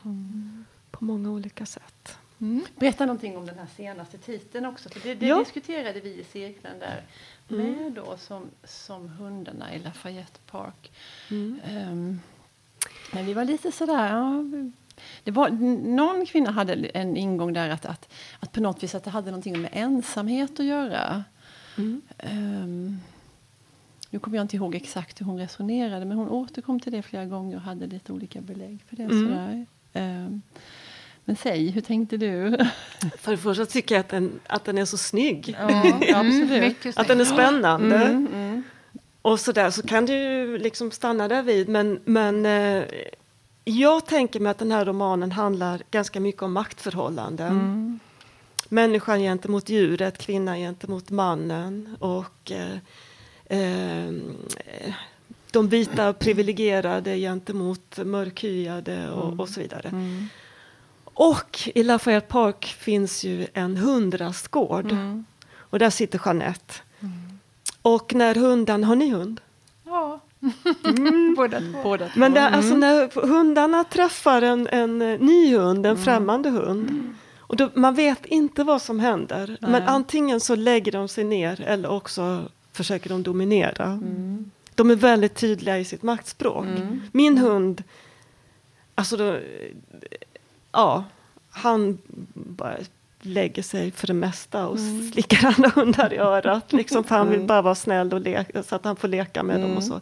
på 0.91 1.05
många 1.05 1.29
olika 1.29 1.65
sätt. 1.65 2.17
Mm. 2.45 2.65
Berätta 2.75 3.05
någonting 3.05 3.37
om 3.37 3.45
den 3.45 3.57
här 3.57 3.67
senaste 3.77 4.17
titeln 4.17 4.65
också. 4.65 4.89
För 4.89 4.99
det, 4.99 5.15
det 5.15 5.27
ja. 5.27 5.39
diskuterade 5.39 5.99
vi 5.99 6.19
i 6.19 6.23
cirkeln 6.23 6.79
där 6.79 7.03
mm. 7.49 7.71
med 7.71 7.91
då 7.91 8.17
som, 8.17 8.49
som 8.63 9.09
hundarna 9.09 9.75
i 9.75 9.79
Lafayette 9.79 10.39
Park. 10.51 10.91
Mm. 11.31 11.59
Um, 11.91 12.21
men 13.13 13.25
vi 13.25 13.33
var 13.33 13.45
lite 13.45 13.71
sådär, 13.71 14.09
ja, 14.09 14.43
det 15.23 15.31
var, 15.31 15.49
någon 15.87 16.25
kvinna 16.25 16.51
hade 16.51 16.73
en 16.73 17.17
ingång 17.17 17.53
där 17.53 17.69
att, 17.69 17.85
att, 17.85 18.13
att 18.39 18.51
på 18.51 18.61
något 18.61 18.83
vis 18.83 18.95
att 18.95 19.03
det 19.03 19.09
hade 19.09 19.31
någonting 19.31 19.61
med 19.61 19.69
ensamhet 19.73 20.59
att 20.59 20.65
göra. 20.65 21.23
Mm. 21.77 22.01
Um, 22.33 22.99
nu 24.09 24.19
kommer 24.19 24.37
jag 24.37 24.43
inte 24.43 24.55
ihåg 24.55 24.75
exakt 24.75 25.21
hur 25.21 25.25
hon 25.25 25.37
resonerade 25.37 26.05
men 26.05 26.17
hon 26.17 26.29
återkom 26.29 26.79
till 26.79 26.91
det 26.91 27.01
flera 27.01 27.25
gånger 27.25 27.55
och 27.55 27.61
hade 27.61 27.87
lite 27.87 28.13
olika 28.13 28.41
belägg 28.41 28.83
för 28.87 28.95
det. 28.95 29.03
Mm. 29.03 29.27
Sådär. 29.27 29.65
Um, 29.93 30.41
men 31.25 31.35
säg, 31.35 31.69
hur 31.69 31.81
tänkte 31.81 32.17
du? 32.17 32.57
För 33.17 33.31
det 33.31 33.37
första 33.37 33.65
tycker 33.65 33.95
jag 33.95 33.99
att 33.99 34.09
den, 34.09 34.39
att 34.47 34.65
den 34.65 34.77
är 34.77 34.85
så 34.85 34.97
snygg. 34.97 35.55
Ja, 35.59 35.69
mm, 35.69 36.75
att 36.95 37.07
den 37.07 37.21
är 37.21 37.25
spännande. 37.25 37.95
Mm, 37.95 38.27
mm. 38.33 38.63
Och 39.21 39.39
så 39.39 39.51
där 39.51 39.69
så 39.69 39.81
kan 39.81 40.05
du 40.05 40.57
liksom 40.57 40.91
stanna 40.91 41.27
där 41.27 41.43
vid. 41.43 41.69
Men, 41.69 41.99
men 42.05 42.45
eh, 42.45 42.83
jag 43.63 44.05
tänker 44.05 44.39
mig 44.39 44.49
att 44.49 44.57
den 44.57 44.71
här 44.71 44.85
romanen 44.85 45.31
handlar 45.31 45.81
ganska 45.91 46.19
mycket 46.19 46.41
om 46.41 46.53
maktförhållanden. 46.53 47.51
Mm. 47.51 47.99
Människan 48.69 49.19
gentemot 49.19 49.69
djuret, 49.69 50.17
kvinnan 50.17 50.57
gentemot 50.57 51.09
mannen. 51.09 51.95
Och 51.99 52.51
eh, 52.51 52.77
eh, 53.59 54.13
de 55.51 55.69
vita 55.69 56.13
privilegierade 56.13 57.17
gentemot 57.17 57.97
mörkhyade 57.97 59.09
och, 59.09 59.27
mm. 59.27 59.39
och 59.39 59.49
så 59.49 59.59
vidare. 59.59 59.91
Och 61.15 61.69
i 61.75 61.83
Lafayette 61.83 62.27
Park 62.27 62.65
finns 62.79 63.23
ju 63.23 63.47
en 63.53 63.77
hundrastgård. 63.77 64.91
Mm. 64.91 65.25
Och 65.57 65.79
där 65.79 65.89
sitter 65.89 66.21
Jeanette. 66.25 66.73
Mm. 66.99 67.39
Och 67.81 68.13
när 68.13 68.35
hunden, 68.35 68.83
har 68.83 68.95
ni 68.95 69.09
hund? 69.09 69.41
Ja, 69.85 70.19
mm. 70.85 71.35
båda, 71.37 71.61
båda 71.83 72.11
Men 72.15 72.33
där, 72.33 72.49
alltså 72.49 72.73
mm. 72.73 72.79
när 72.79 73.27
hundarna 73.27 73.83
träffar 73.83 74.41
en, 74.41 74.67
en 74.67 74.99
ny 74.99 75.57
hund, 75.57 75.85
en 75.85 75.91
mm. 75.91 76.03
främmande 76.03 76.49
hund. 76.49 76.89
Mm. 76.89 77.15
Och 77.39 77.55
då, 77.55 77.69
man 77.73 77.95
vet 77.95 78.25
inte 78.25 78.63
vad 78.63 78.81
som 78.81 78.99
händer. 78.99 79.57
Nej. 79.61 79.71
Men 79.71 79.83
antingen 79.83 80.39
så 80.39 80.55
lägger 80.55 80.91
de 80.91 81.07
sig 81.07 81.23
ner 81.23 81.61
eller 81.61 81.89
också 81.91 82.49
försöker 82.71 83.09
de 83.09 83.23
dominera. 83.23 83.99
De 84.75 84.91
är 84.91 84.95
väldigt 84.95 85.35
tydliga 85.35 85.79
i 85.79 85.85
sitt 85.85 86.03
maktspråk. 86.03 86.65
Min 87.11 87.37
hund, 87.37 87.83
alltså 88.95 89.17
då, 89.17 89.39
ja, 90.75 91.03
han 91.49 91.97
bara 92.33 92.77
lägger 93.21 93.63
sig 93.63 93.91
för 93.91 94.07
det 94.07 94.13
mesta 94.13 94.67
och 94.67 94.77
mm. 94.77 95.11
slickar 95.11 95.47
andra 95.47 95.69
hundar 95.75 96.13
i 96.13 96.17
örat. 96.17 96.73
Liksom, 96.73 97.03
för 97.03 97.15
han 97.15 97.27
vill 97.27 97.35
mm. 97.35 97.47
bara 97.47 97.61
vara 97.61 97.75
snäll 97.75 98.13
och 98.13 98.21
leka, 98.21 98.63
så 98.63 98.75
att 98.75 98.85
han 98.85 98.95
får 98.95 99.07
leka 99.07 99.43
med 99.43 99.55
mm. 99.55 99.67
dem. 99.67 99.77
och 99.77 99.83
så. 99.83 100.01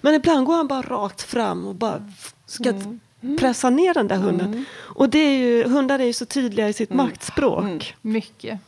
Men 0.00 0.14
ibland 0.14 0.46
går 0.46 0.56
han 0.56 0.66
bara 0.66 0.82
rakt 0.82 1.22
fram 1.22 1.66
och 1.66 1.74
bara 1.74 2.10
ska 2.46 2.68
mm. 2.68 3.38
pressa 3.38 3.70
ner 3.70 3.94
den 3.94 4.08
där 4.08 4.16
hunden. 4.16 4.46
Mm. 4.46 4.64
Och 4.72 5.08
det 5.08 5.18
är 5.18 5.38
ju, 5.38 5.64
hundar 5.64 5.98
är 5.98 6.04
ju 6.04 6.12
så 6.12 6.26
tydliga 6.26 6.68
i 6.68 6.72
sitt 6.72 6.92
maktspråk. 6.92 7.96
Mycket. 8.02 8.60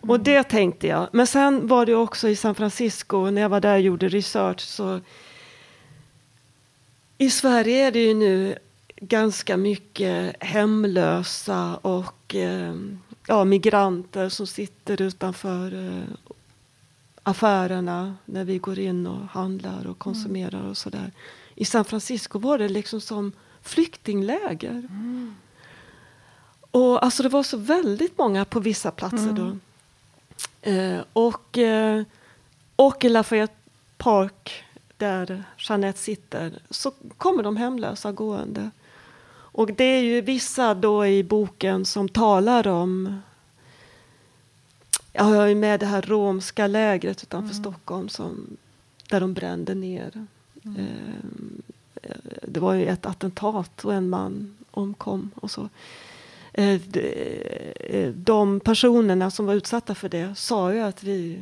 Och 0.00 0.20
det 0.20 0.42
tänkte 0.42 0.86
jag. 0.86 1.08
Men 1.12 1.26
sen 1.26 1.66
var 1.66 1.86
det 1.86 1.94
också 1.94 2.28
i 2.28 2.36
San 2.36 2.54
Francisco, 2.54 3.30
när 3.30 3.42
jag 3.42 3.48
var 3.48 3.60
där 3.60 3.74
och 3.74 3.80
gjorde 3.80 4.08
research. 4.08 4.60
så 4.60 5.00
I 7.18 7.30
Sverige 7.30 7.86
är 7.86 7.92
det 7.92 8.04
ju 8.04 8.14
nu 8.14 8.58
ganska 9.02 9.56
mycket 9.56 10.36
hemlösa 10.42 11.76
och 11.76 12.34
eh, 12.34 12.74
ja, 13.26 13.44
migranter 13.44 14.28
som 14.28 14.46
sitter 14.46 15.02
utanför 15.02 15.88
eh, 15.88 16.14
affärerna 17.22 18.16
när 18.24 18.44
vi 18.44 18.58
går 18.58 18.78
in 18.78 19.06
och 19.06 19.26
handlar 19.28 19.86
och 19.86 19.98
konsumerar 19.98 20.58
mm. 20.58 20.70
och 20.70 20.76
sådär. 20.76 21.12
I 21.54 21.64
San 21.64 21.84
Francisco 21.84 22.38
var 22.38 22.58
det 22.58 22.68
liksom 22.68 23.00
som 23.00 23.32
flyktingläger. 23.62 24.70
Mm. 24.70 25.34
Och 26.70 27.04
alltså 27.04 27.22
det 27.22 27.28
var 27.28 27.42
så 27.42 27.56
väldigt 27.56 28.18
många 28.18 28.44
på 28.44 28.60
vissa 28.60 28.90
platser 28.90 29.30
mm. 29.30 29.34
då. 29.34 29.56
Eh, 30.70 31.00
och, 31.12 31.58
eh, 31.58 32.02
och 32.76 33.04
i 33.04 33.08
Lafayette 33.08 33.54
Park 33.96 34.64
där 34.96 35.44
Jeanette 35.58 35.98
sitter 35.98 36.58
så 36.70 36.92
kommer 37.18 37.42
de 37.42 37.56
hemlösa 37.56 38.12
gående. 38.12 38.70
Och 39.52 39.72
det 39.72 39.84
är 39.84 40.02
ju 40.02 40.20
vissa 40.20 40.74
då 40.74 41.06
i 41.06 41.24
boken 41.24 41.84
som 41.84 42.08
talar 42.08 42.68
om 42.68 43.20
jag 45.12 45.24
har 45.24 45.46
ju 45.46 45.54
med 45.54 45.80
det 45.80 45.86
här 45.86 46.02
romska 46.02 46.66
lägret 46.66 47.22
utanför 47.22 47.54
mm. 47.54 47.62
Stockholm 47.62 48.08
som, 48.08 48.56
där 49.10 49.20
de 49.20 49.34
brände 49.34 49.74
ner. 49.74 50.26
Mm. 50.64 50.76
Eh, 52.02 52.16
det 52.42 52.60
var 52.60 52.74
ju 52.74 52.86
ett 52.86 53.06
attentat 53.06 53.84
och 53.84 53.94
en 53.94 54.08
man 54.08 54.54
omkom 54.70 55.30
och 55.34 55.50
så. 55.50 55.68
Eh, 56.52 56.80
eh, 57.80 58.10
de 58.10 58.60
personerna 58.60 59.30
som 59.30 59.46
var 59.46 59.54
utsatta 59.54 59.94
för 59.94 60.08
det 60.08 60.34
sa 60.34 60.72
ju 60.72 60.80
att 60.80 61.02
vi, 61.02 61.40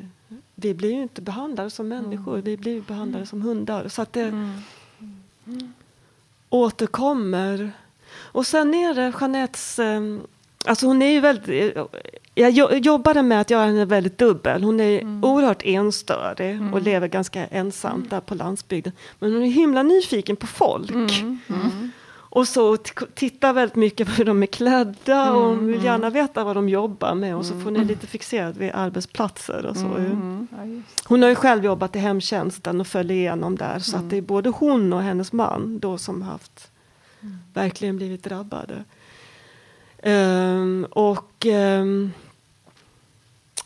vi 0.55 0.75
blir 0.75 0.92
ju 0.92 1.03
inte 1.03 1.23
behandlade 1.23 1.70
som 1.70 1.88
människor, 1.88 2.33
mm. 2.33 2.44
vi 2.44 2.57
blir 2.57 2.81
behandlade 2.81 3.27
som 3.27 3.42
hundar. 3.42 3.88
Så 3.88 4.03
att 4.03 4.12
det 4.12 4.23
mm. 4.23 4.61
Mm. 5.46 5.73
återkommer 6.49 7.73
och 8.32 8.46
sen 8.46 8.74
är 8.74 8.94
det 8.94 9.12
Jeanettes... 9.20 9.78
Ehm, 9.78 10.20
alltså 10.64 10.86
hon 10.86 11.02
är 11.02 11.10
ju 11.10 11.20
väldigt... 11.20 11.76
Jag 12.34 12.78
jobbade 12.78 13.22
med 13.22 13.40
att 13.40 13.50
göra 13.50 13.66
henne 13.66 13.84
väldigt 13.84 14.18
dubbel. 14.18 14.62
Hon 14.62 14.80
är 14.80 15.00
mm. 15.00 15.24
oerhört 15.24 15.62
enstörig 15.64 16.50
mm. 16.50 16.74
och 16.74 16.82
lever 16.82 17.08
ganska 17.08 17.46
ensamt 17.46 18.10
där 18.10 18.20
på 18.20 18.34
landsbygden. 18.34 18.92
Men 19.18 19.32
hon 19.32 19.42
är 19.42 19.46
himla 19.46 19.82
nyfiken 19.82 20.36
på 20.36 20.46
folk. 20.46 20.90
Mm. 20.90 21.38
mm. 21.48 21.90
och 22.32 22.48
så 22.48 22.76
tittar 23.14 23.52
väldigt 23.52 23.76
mycket 23.76 24.08
på 24.08 24.14
hur 24.14 24.24
de 24.24 24.42
är 24.42 24.46
klädda 24.46 25.22
mm, 25.22 25.34
och 25.34 25.68
vill 25.68 25.84
gärna 25.84 26.06
mm. 26.06 26.12
veta 26.12 26.44
vad 26.44 26.56
de 26.56 26.68
jobbar 26.68 27.14
med 27.14 27.36
och 27.36 27.46
så 27.46 27.60
får 27.60 27.70
ni 27.70 27.78
mm. 27.78 27.88
lite 27.88 28.06
fixerat 28.06 28.56
vid 28.56 28.70
arbetsplatser 28.74 29.66
och 29.66 29.76
så. 29.76 29.86
Mm. 29.86 30.48
Hon 31.04 31.22
har 31.22 31.28
ju 31.28 31.34
själv 31.34 31.64
jobbat 31.64 31.96
i 31.96 31.98
hemtjänsten 31.98 32.80
och 32.80 32.86
följer 32.86 33.16
igenom 33.16 33.56
där 33.56 33.78
så 33.78 33.96
att 33.96 34.10
det 34.10 34.16
är 34.16 34.22
både 34.22 34.50
hon 34.50 34.92
och 34.92 35.02
hennes 35.02 35.32
man 35.32 35.78
då 35.78 35.98
som 35.98 36.22
haft 36.22 36.69
verkligen 37.52 37.96
blivit 37.96 38.24
drabbade. 38.24 38.85
Um, 40.02 40.85
och 40.85 41.46
um, 41.46 42.12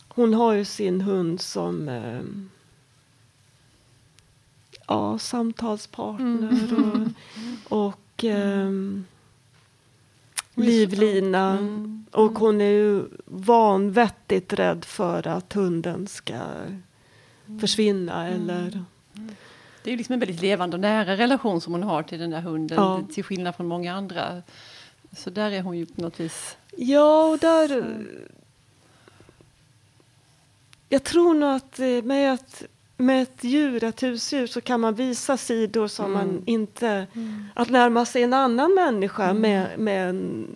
hon 0.09 0.35
har 0.35 0.53
ju 0.53 0.65
sin 0.65 1.01
hund 1.01 1.41
som 1.41 1.89
um, 1.89 2.51
ja, 4.87 5.19
samtalspartner 5.19 6.73
mm. 6.73 7.15
och, 7.69 7.83
och 7.83 8.25
um, 8.35 9.05
livlina. 10.55 11.59
Mm. 11.59 12.07
Och 12.11 12.39
hon 12.39 12.61
är 12.61 12.71
ju 12.71 13.05
vanvettigt 13.25 14.53
rädd 14.53 14.85
för 14.85 15.27
att 15.27 15.53
hunden 15.53 16.07
ska 16.07 16.41
försvinna 17.61 18.27
mm. 18.27 18.51
eller 18.51 18.85
det 19.85 19.93
är 19.93 19.97
liksom 19.97 20.13
en 20.13 20.21
väldigt 20.21 20.41
levande 20.41 20.77
och 20.77 20.81
nära 20.81 21.17
relation 21.17 21.61
som 21.61 21.73
hon 21.73 21.83
har 21.83 22.03
till 22.03 22.19
den 22.19 22.31
där 22.31 22.41
hunden, 22.41 22.79
ja. 22.79 23.03
till 23.13 23.25
skillnad 23.25 23.57
från 23.57 23.67
många 23.67 23.95
andra. 23.95 24.43
Så 25.17 25.31
där 25.31 25.51
är 25.51 25.63
hon 25.63 25.79
ju 25.79 25.87
på 25.87 26.01
något 26.01 26.21
vis... 26.21 26.57
Ja, 26.77 27.25
och 27.25 27.39
där... 27.39 27.97
Jag 30.89 31.05
tror 31.05 31.35
nog 31.35 31.51
att 31.51 31.79
med, 32.05 32.35
ett, 32.35 32.63
med 32.97 33.23
ett 33.23 33.45
djur, 33.45 33.85
ett 33.85 34.03
husdjur, 34.03 34.47
så 34.47 34.61
kan 34.61 34.81
man 34.81 34.95
visa 34.95 35.37
sidor 35.37 35.89
som 35.89 36.05
mm. 36.05 36.19
man 36.19 36.43
inte... 36.47 37.07
Mm. 37.15 37.45
Att 37.55 37.71
närma 37.71 38.05
sig 38.05 38.23
en 38.23 38.33
annan 38.33 38.75
människa 38.75 39.25
mm. 39.25 39.43
med, 39.43 39.79
med 39.79 40.09
en 40.09 40.47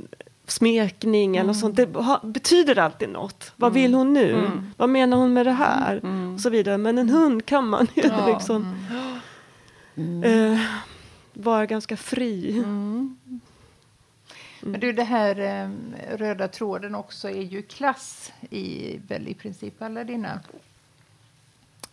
smekning 0.47 1.37
eller 1.37 1.45
mm. 1.45 1.55
sånt, 1.55 1.77
det 1.77 1.89
betyder 2.23 2.79
alltid 2.79 3.09
något. 3.09 3.53
Vad 3.57 3.73
vill 3.73 3.95
hon 3.95 4.13
nu? 4.13 4.33
Mm. 4.33 4.71
Vad 4.77 4.89
menar 4.89 5.17
hon 5.17 5.33
med 5.33 5.47
det 5.47 5.53
här? 5.53 5.97
Mm. 5.97 6.35
Och 6.35 6.41
så 6.41 6.51
vidare. 6.51 6.79
Men 6.79 6.99
en 6.99 7.09
hund 7.09 7.47
kan 7.47 7.69
man 7.69 7.87
ju 7.95 8.03
ja. 8.03 8.27
liksom 8.35 8.75
eh, 10.25 10.61
vara 11.33 11.67
ganska 11.67 11.97
fri. 11.97 12.63
Men 14.61 14.81
du, 14.81 14.93
det 14.93 15.05
här 15.05 15.41
eh, 15.41 15.71
röda 16.17 16.49
tråden 16.49 16.95
också 16.95 17.31
är 17.31 17.43
ju 17.43 17.63
klass 17.63 18.33
i 18.51 18.99
väl 19.09 19.29
i 19.29 19.35
princip 19.35 19.83
alla 19.83 20.05
dina 20.05 20.41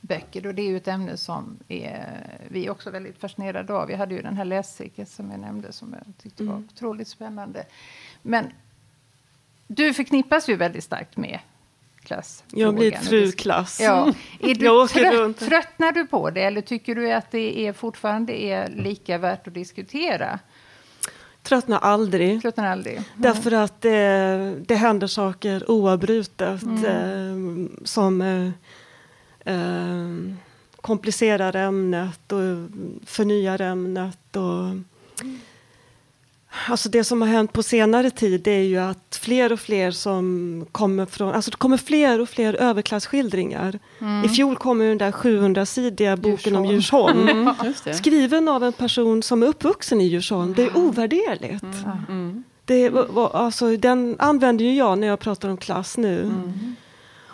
böcker. 0.01 0.47
Och 0.47 0.55
det 0.55 0.61
är 0.61 0.67
ju 0.67 0.77
ett 0.77 0.87
ämne 0.87 1.17
som 1.17 1.57
är, 1.67 2.37
vi 2.47 2.65
är 2.65 2.69
också 2.69 2.91
väldigt 2.91 3.17
fascinerade 3.17 3.73
av. 3.73 3.87
Vi 3.87 3.95
hade 3.95 4.15
ju 4.15 4.21
den 4.21 4.37
här 4.37 4.45
läscirkeln 4.45 5.07
som 5.07 5.31
jag 5.31 5.39
nämnde 5.39 5.71
som 5.71 5.93
jag 5.93 6.17
tyckte 6.17 6.43
var 6.43 6.53
mm. 6.53 6.67
otroligt 6.73 7.07
spännande. 7.07 7.65
Men 8.21 8.45
du 9.67 9.93
förknippas 9.93 10.49
ju 10.49 10.55
väldigt 10.55 10.83
starkt 10.83 11.17
med 11.17 11.39
klass. 12.05 12.43
Jag 12.51 12.75
blir 12.75 12.91
fru 12.91 13.31
klass. 13.31 13.79
Ja. 13.81 14.13
Är 14.39 14.55
du 14.55 14.87
trött, 14.87 15.37
tröttnar 15.49 15.91
du 15.91 16.05
på 16.05 16.29
det 16.29 16.41
eller 16.41 16.61
tycker 16.61 16.95
du 16.95 17.11
att 17.11 17.31
det 17.31 17.67
är 17.67 17.73
fortfarande 17.73 18.41
är 18.41 18.69
lika 18.69 19.17
värt 19.17 19.47
att 19.47 19.53
diskutera? 19.53 20.39
Tröttnar 21.43 21.79
aldrig. 21.79 22.41
Tröttnar 22.41 22.71
aldrig. 22.71 22.93
Mm. 22.93 23.07
Därför 23.15 23.51
att 23.51 23.81
det, 23.81 24.55
det 24.65 24.75
händer 24.75 25.07
saker 25.07 25.71
oavbrutet 25.71 26.63
mm. 26.63 26.85
eh, 26.85 27.85
som 27.85 28.21
eh, 28.21 29.53
eh, 29.53 30.35
komplicerar 30.81 31.55
ämnet 31.55 32.31
och 32.31 32.69
förnyar 33.05 33.61
ämnet. 33.61 34.35
Och, 34.35 34.75
Alltså 36.67 36.89
det 36.89 37.03
som 37.03 37.21
har 37.21 37.29
hänt 37.29 37.53
på 37.53 37.63
senare 37.63 38.09
tid 38.09 38.47
är 38.47 38.59
ju 38.59 38.77
att 38.77 39.19
fler 39.21 39.51
och 39.51 39.59
fler 39.59 39.91
som 39.91 40.65
kommer 40.71 41.05
från, 41.05 41.33
alltså 41.33 41.51
det 41.51 41.57
kommer 41.57 41.77
fler 41.77 42.21
och 42.21 42.29
fler 42.29 42.53
överklassskildringar. 42.53 43.79
Mm. 43.99 44.25
I 44.25 44.29
fjol 44.29 44.55
kom 44.55 44.79
den 44.79 44.97
där 44.97 45.11
700-sidiga 45.11 46.17
boken 46.17 46.65
Djursholm. 46.65 46.65
om 46.65 46.71
Djursholm. 46.71 47.29
Mm, 47.29 47.93
skriven 47.93 48.47
av 48.47 48.63
en 48.63 48.73
person 48.73 49.23
som 49.23 49.43
är 49.43 49.47
uppvuxen 49.47 50.01
i 50.01 50.07
Djursholm. 50.07 50.53
Det 50.53 50.63
är 50.63 50.69
mm. 50.69 50.81
ovärderligt. 50.81 51.63
Mm. 51.63 52.05
mm. 52.09 52.43
Det, 52.65 52.91
alltså, 53.33 53.77
den 53.77 54.15
använder 54.19 54.65
ju 54.65 54.75
jag 54.75 54.99
när 54.99 55.07
jag 55.07 55.19
pratar 55.19 55.49
om 55.49 55.57
klass 55.57 55.97
nu. 55.97 56.21
Mm. 56.21 56.75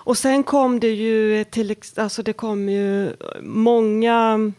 Och 0.04 0.18
sen 0.18 0.44
kom 0.44 0.80
det 0.80 0.90
ju 0.90 1.44
till, 1.44 1.76
alltså 1.96 2.24
det 2.24 2.34
kom 2.34 2.70
ju 2.70 3.16
många 3.42 4.52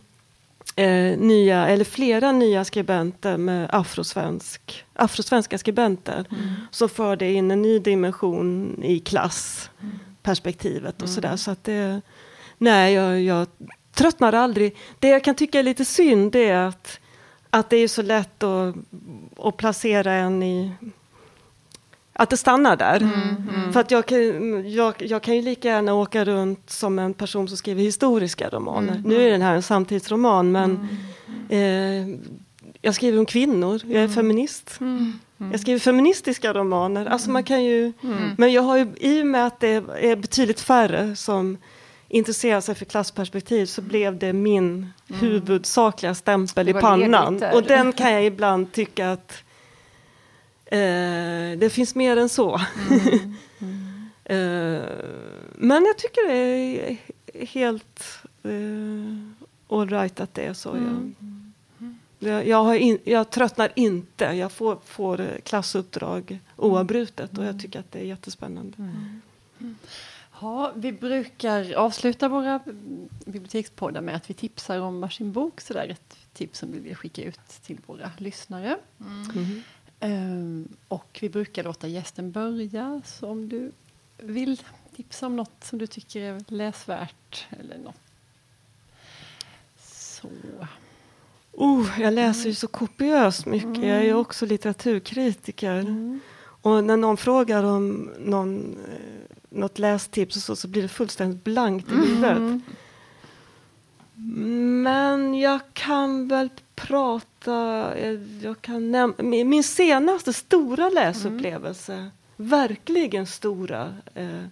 eh, 0.76 1.18
nya, 1.18 1.68
eller 1.68 1.84
flera 1.84 2.32
nya 2.32 2.64
skribenter 2.64 3.36
med 3.36 3.68
afrosvensk, 3.72 4.84
afrosvenska 4.94 5.58
skribenter 5.58 6.24
mm. 6.30 6.50
som 6.70 6.88
förde 6.88 7.32
in 7.32 7.50
en 7.50 7.62
ny 7.62 7.78
dimension 7.78 8.78
i 8.82 8.98
klassperspektivet 8.98 11.02
och 11.02 11.08
mm. 11.08 11.14
sådär. 11.14 11.36
Så 11.36 11.50
att 11.50 11.64
det, 11.64 12.00
nej, 12.58 12.94
jag, 12.94 13.20
jag 13.20 13.46
tröttnar 13.94 14.32
aldrig. 14.32 14.76
Det 14.98 15.08
jag 15.08 15.24
kan 15.24 15.34
tycka 15.34 15.58
är 15.58 15.62
lite 15.62 15.84
synd 15.84 16.36
är 16.36 16.54
att, 16.54 17.00
att 17.50 17.70
det 17.70 17.76
är 17.76 17.88
så 17.88 18.02
lätt 18.02 18.42
att, 18.42 18.74
att 19.38 19.56
placera 19.56 20.12
en 20.12 20.42
i 20.42 20.72
att 22.12 22.30
det 22.30 22.36
stannar 22.36 22.76
där. 22.76 22.96
Mm, 22.96 23.12
mm. 23.54 23.72
För 23.72 23.80
att 23.80 23.90
jag 23.90 24.06
kan, 24.06 24.70
jag, 24.70 24.94
jag 24.98 25.22
kan 25.22 25.36
ju 25.36 25.42
lika 25.42 25.68
gärna 25.68 25.94
åka 25.94 26.24
runt 26.24 26.70
som 26.70 26.98
en 26.98 27.14
person 27.14 27.48
som 27.48 27.56
skriver 27.56 27.82
historiska 27.82 28.48
romaner. 28.48 28.92
Mm, 28.92 29.02
nu 29.02 29.26
är 29.26 29.30
den 29.30 29.42
här 29.42 29.54
en 29.54 29.62
samtidsroman 29.62 30.52
men 30.52 30.88
mm. 31.48 32.12
eh, 32.12 32.18
jag 32.82 32.94
skriver 32.94 33.18
om 33.18 33.26
kvinnor, 33.26 33.80
jag 33.84 33.92
är 33.92 34.04
mm. 34.04 34.14
feminist. 34.14 34.80
Mm, 34.80 35.18
jag 35.52 35.60
skriver 35.60 35.80
feministiska 35.80 36.52
romaner. 36.52 37.06
Alltså 37.06 37.30
man 37.30 37.44
kan 37.44 37.64
ju, 37.64 37.92
Men 38.36 38.52
jag 38.52 38.62
har 38.62 38.76
ju, 38.76 38.92
i 38.96 39.22
och 39.22 39.26
med 39.26 39.46
att 39.46 39.60
det 39.60 39.68
är 40.00 40.16
betydligt 40.16 40.60
färre 40.60 41.16
som 41.16 41.58
intresserar 42.08 42.60
sig 42.60 42.74
för 42.74 42.84
klassperspektiv 42.84 43.66
så 43.66 43.82
blev 43.82 44.18
det 44.18 44.32
min 44.32 44.92
huvudsakliga 45.08 46.14
stämpel 46.14 46.68
i 46.68 46.72
pannan. 46.72 47.42
Och 47.52 47.62
den 47.62 47.92
kan 47.92 48.12
jag 48.12 48.24
ibland 48.24 48.72
tycka 48.72 49.12
att 49.12 49.41
Eh, 50.72 51.58
det 51.58 51.70
finns 51.72 51.94
mer 51.94 52.16
än 52.16 52.28
så. 52.28 52.60
Mm. 52.90 53.36
Mm. 53.62 54.10
eh, 54.24 54.88
men 55.54 55.84
jag 55.84 55.98
tycker 55.98 56.28
det 56.28 56.34
är 56.34 56.98
helt 57.46 58.02
eh, 58.42 59.78
all 59.78 59.88
right 59.88 60.20
att 60.20 60.34
det 60.34 60.42
är 60.42 60.54
så. 60.54 60.70
Mm. 60.70 61.14
Jag, 62.18 62.46
jag, 62.46 62.64
har 62.64 62.74
in, 62.74 62.98
jag 63.04 63.30
tröttnar 63.30 63.72
inte. 63.76 64.24
Jag 64.24 64.52
får, 64.52 64.78
får 64.84 65.40
klassuppdrag 65.44 66.38
oavbrutet 66.56 67.38
och 67.38 67.44
jag 67.44 67.60
tycker 67.60 67.80
att 67.80 67.92
det 67.92 67.98
är 67.98 68.04
jättespännande. 68.04 68.76
Mm. 68.78 69.76
Ja, 70.40 70.72
vi 70.74 70.92
brukar 70.92 71.74
avsluta 71.74 72.28
våra 72.28 72.60
bibliotekspoddar 73.24 74.00
med 74.00 74.16
att 74.16 74.30
vi 74.30 74.34
tipsar 74.34 74.80
om 74.80 75.00
varsin 75.00 75.32
bok. 75.32 75.60
Så 75.60 75.72
där, 75.72 75.88
ett 75.88 76.16
tips 76.32 76.58
som 76.58 76.72
vi 76.72 76.78
vill 76.78 76.96
skicka 76.96 77.22
ut 77.22 77.40
till 77.62 77.78
våra 77.86 78.10
lyssnare. 78.18 78.76
Mm. 79.00 79.62
Um, 80.02 80.68
och 80.88 81.18
vi 81.20 81.28
brukar 81.28 81.64
låta 81.64 81.88
gästen 81.88 82.32
börja. 82.32 83.02
Så 83.04 83.28
om 83.28 83.48
du 83.48 83.72
vill 84.18 84.62
tipsa 84.96 85.26
om 85.26 85.36
något 85.36 85.64
som 85.64 85.78
du 85.78 85.86
tycker 85.86 86.20
är 86.20 86.44
läsvärt 86.46 87.46
eller 87.60 87.78
något. 87.78 88.00
Så. 89.86 90.28
Oh, 91.52 92.00
jag 92.00 92.14
läser 92.14 92.48
ju 92.48 92.54
så 92.54 92.68
kopiöst 92.68 93.46
mycket. 93.46 93.76
Mm. 93.76 93.88
Jag 93.88 93.98
är 93.98 94.04
mm. 94.04 94.16
också 94.16 94.46
litteraturkritiker. 94.46 95.78
Mm. 95.78 96.20
Och 96.38 96.84
när 96.84 96.96
någon 96.96 97.16
frågar 97.16 97.64
om 97.64 98.10
någon, 98.18 98.76
eh, 98.88 99.36
något 99.50 99.78
lästips 99.78 100.36
och 100.36 100.42
så, 100.42 100.56
så 100.56 100.68
blir 100.68 100.82
det 100.82 100.88
fullständigt 100.88 101.44
blankt 101.44 101.92
i 101.92 101.94
huvudet. 101.94 102.36
Mm. 102.36 102.62
Men 104.24 105.34
jag 105.34 105.60
kan 105.72 106.28
väl 106.28 106.48
prata... 106.74 107.94
Eh, 107.94 108.18
jag 108.42 108.62
kan 108.62 109.14
min 109.22 109.64
senaste 109.64 110.32
stora 110.32 110.88
läsupplevelse, 110.88 111.94
mm. 111.94 112.10
verkligen 112.36 113.26
stora 113.26 113.94
eh, 114.14 114.44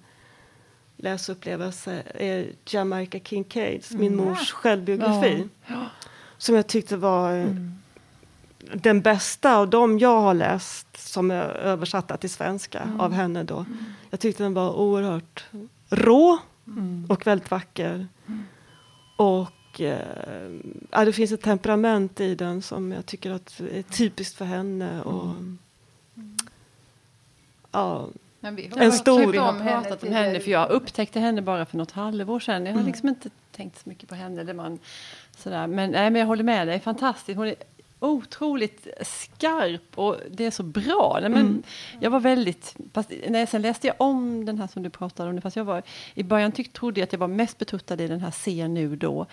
läsupplevelse 0.96 2.02
är 2.14 2.52
Jamaica 2.66 3.18
Kincaids, 3.24 3.90
mm. 3.90 4.00
min 4.00 4.16
mors 4.16 4.50
självbiografi. 4.50 5.48
Ja. 5.66 5.87
Som 6.38 6.54
jag 6.54 6.66
tyckte 6.66 6.96
var 6.96 7.33
eh, 7.33 7.42
mm. 7.42 7.78
den 8.74 9.00
bästa 9.00 9.56
av 9.56 9.70
dem 9.70 9.98
jag 9.98 10.20
har 10.20 10.35
läst 10.35 10.87
som 10.96 11.30
är 11.30 11.44
översatta 11.44 12.16
till 12.16 12.30
svenska 12.30 12.78
mm. 12.80 13.00
av 13.00 13.12
henne. 13.12 13.42
då. 13.42 13.56
Mm. 13.56 13.85
Jag 14.11 14.20
tyckte 14.20 14.42
den 14.42 14.54
var 14.54 14.72
oerhört 14.72 15.44
rå 15.90 16.38
mm. 16.66 17.06
och 17.09 17.26
väldigt 17.26 17.50
vacker. 17.50 18.06
Och 19.16 19.50
eh, 19.81 19.99
ja, 20.90 21.05
det 21.05 21.12
finns 21.12 21.33
ett 21.33 21.43
temperament 21.43 22.21
i 22.21 22.35
den 22.35 22.62
som 22.62 22.93
jag 22.93 23.07
tycker 23.07 23.31
att 23.31 23.61
är 23.61 23.83
typiskt 23.83 24.37
för 24.37 24.45
henne. 24.45 25.03
Och, 25.03 25.25
mm. 25.25 25.59
ja, 27.73 28.09
en 28.40 28.93
stor... 28.93 29.33
Vi 29.33 29.38
har 29.38 29.61
pratat 29.61 30.03
om 30.03 30.12
henne, 30.12 30.40
för 30.40 30.51
jag 30.51 30.71
upptäckte 30.71 31.21
henne 31.21 31.43
bara 31.43 31.66
för 31.66 31.77
något 31.77 31.90
halvår 31.90 32.40
sedan. 32.40 32.66
Jag 32.66 32.73
har 32.73 32.81
mm. 32.81 32.87
liksom 32.87 33.09
inte 33.09 33.31
tänkt 33.53 33.83
så 33.83 33.88
mycket 33.88 34.09
på 34.09 34.14
henne. 34.14 34.40
Eller 34.40 34.55
man, 34.55 34.79
sådär. 35.37 35.66
Men, 35.66 35.90
nej, 35.90 36.11
men 36.11 36.21
jag 36.21 36.27
håller 36.27 36.45
med 36.45 36.69
dig, 36.69 36.81
fantastiskt. 36.81 37.37
Hon 37.37 37.47
är 37.47 37.55
otroligt 38.01 38.87
skarp 39.03 39.99
och 39.99 40.17
det 40.31 40.47
är 40.47 40.51
så 40.51 40.63
bra. 40.63 41.19
Nej, 41.21 41.31
men 41.31 41.41
mm. 41.41 41.63
Jag 42.01 42.11
var 42.11 42.21
väldigt, 42.21 42.75
fast, 42.95 43.13
nej, 43.29 43.47
sen 43.47 43.63
läste 43.63 43.87
jag 43.87 43.97
om 43.99 44.45
den 44.45 44.59
här 44.59 44.67
som 44.67 44.83
du 44.83 44.91
pratade 44.91 45.31
om, 45.31 45.41
fast 45.41 45.57
jag 45.57 45.65
var, 45.65 45.83
i 46.15 46.23
början 46.23 46.53
tyck, 46.53 46.73
trodde 46.73 47.01
jag 47.01 47.07
att 47.07 47.13
jag 47.13 47.21
var 47.21 47.29
mest 47.29 47.59
betuttad 47.59 48.01
i 48.01 48.07
den 48.07 48.21
här 48.21 48.31
Se 48.31 48.69
nu 48.69 48.97
då. 48.97 49.27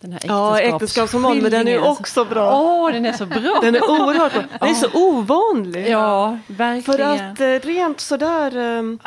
Den 0.00 0.12
här 0.12 0.20
ja, 0.24 0.60
äktenskapsroman, 0.60 1.38
men 1.38 1.50
den 1.50 1.68
är 1.68 1.88
också 1.88 2.24
bra. 2.24 2.60
Åh, 2.60 2.88
oh, 2.88 2.92
den 2.92 3.06
är 3.06 3.12
så 3.12 3.26
bra! 3.26 3.58
den 3.62 3.74
är 3.74 3.90
oerhört 3.90 4.32
bra. 4.32 4.42
Den 4.60 4.68
är 4.68 4.74
så 4.74 4.88
ovanlig. 4.92 5.88
Ja, 5.88 6.38
verkligen. 6.46 6.82
För 6.82 7.04
att 7.04 7.40
eh, 7.40 7.68
rent 7.68 8.00
sådär, 8.00 8.56
um, 8.56 8.98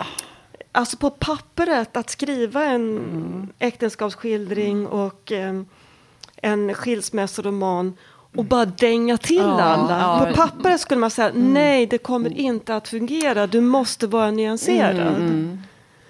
alltså 0.71 0.97
på 0.97 1.09
pappret, 1.09 1.97
att 1.97 2.09
skriva 2.09 2.63
en 2.63 2.97
mm. 2.97 3.49
äktenskapsskildring 3.59 4.79
mm. 4.79 4.91
och 4.91 5.31
um, 5.31 5.67
en 6.35 6.73
skilsmässoroman 6.73 7.97
och 8.37 8.45
bara 8.45 8.65
dänga 8.65 9.17
till 9.17 9.35
ja, 9.35 9.61
alla. 9.61 9.99
Ja. 9.99 10.25
På 10.25 10.35
pappret 10.35 10.81
skulle 10.81 10.99
man 10.99 11.11
säga 11.11 11.29
mm. 11.29 11.53
nej, 11.53 11.85
det 11.85 11.97
kommer 11.97 12.37
inte 12.37 12.75
att 12.75 12.87
fungera. 12.87 13.47
Du 13.47 13.61
måste 13.61 14.07
vara 14.07 14.31
nyanserad. 14.31 14.95
Mm, 14.95 15.15
mm. 15.15 15.59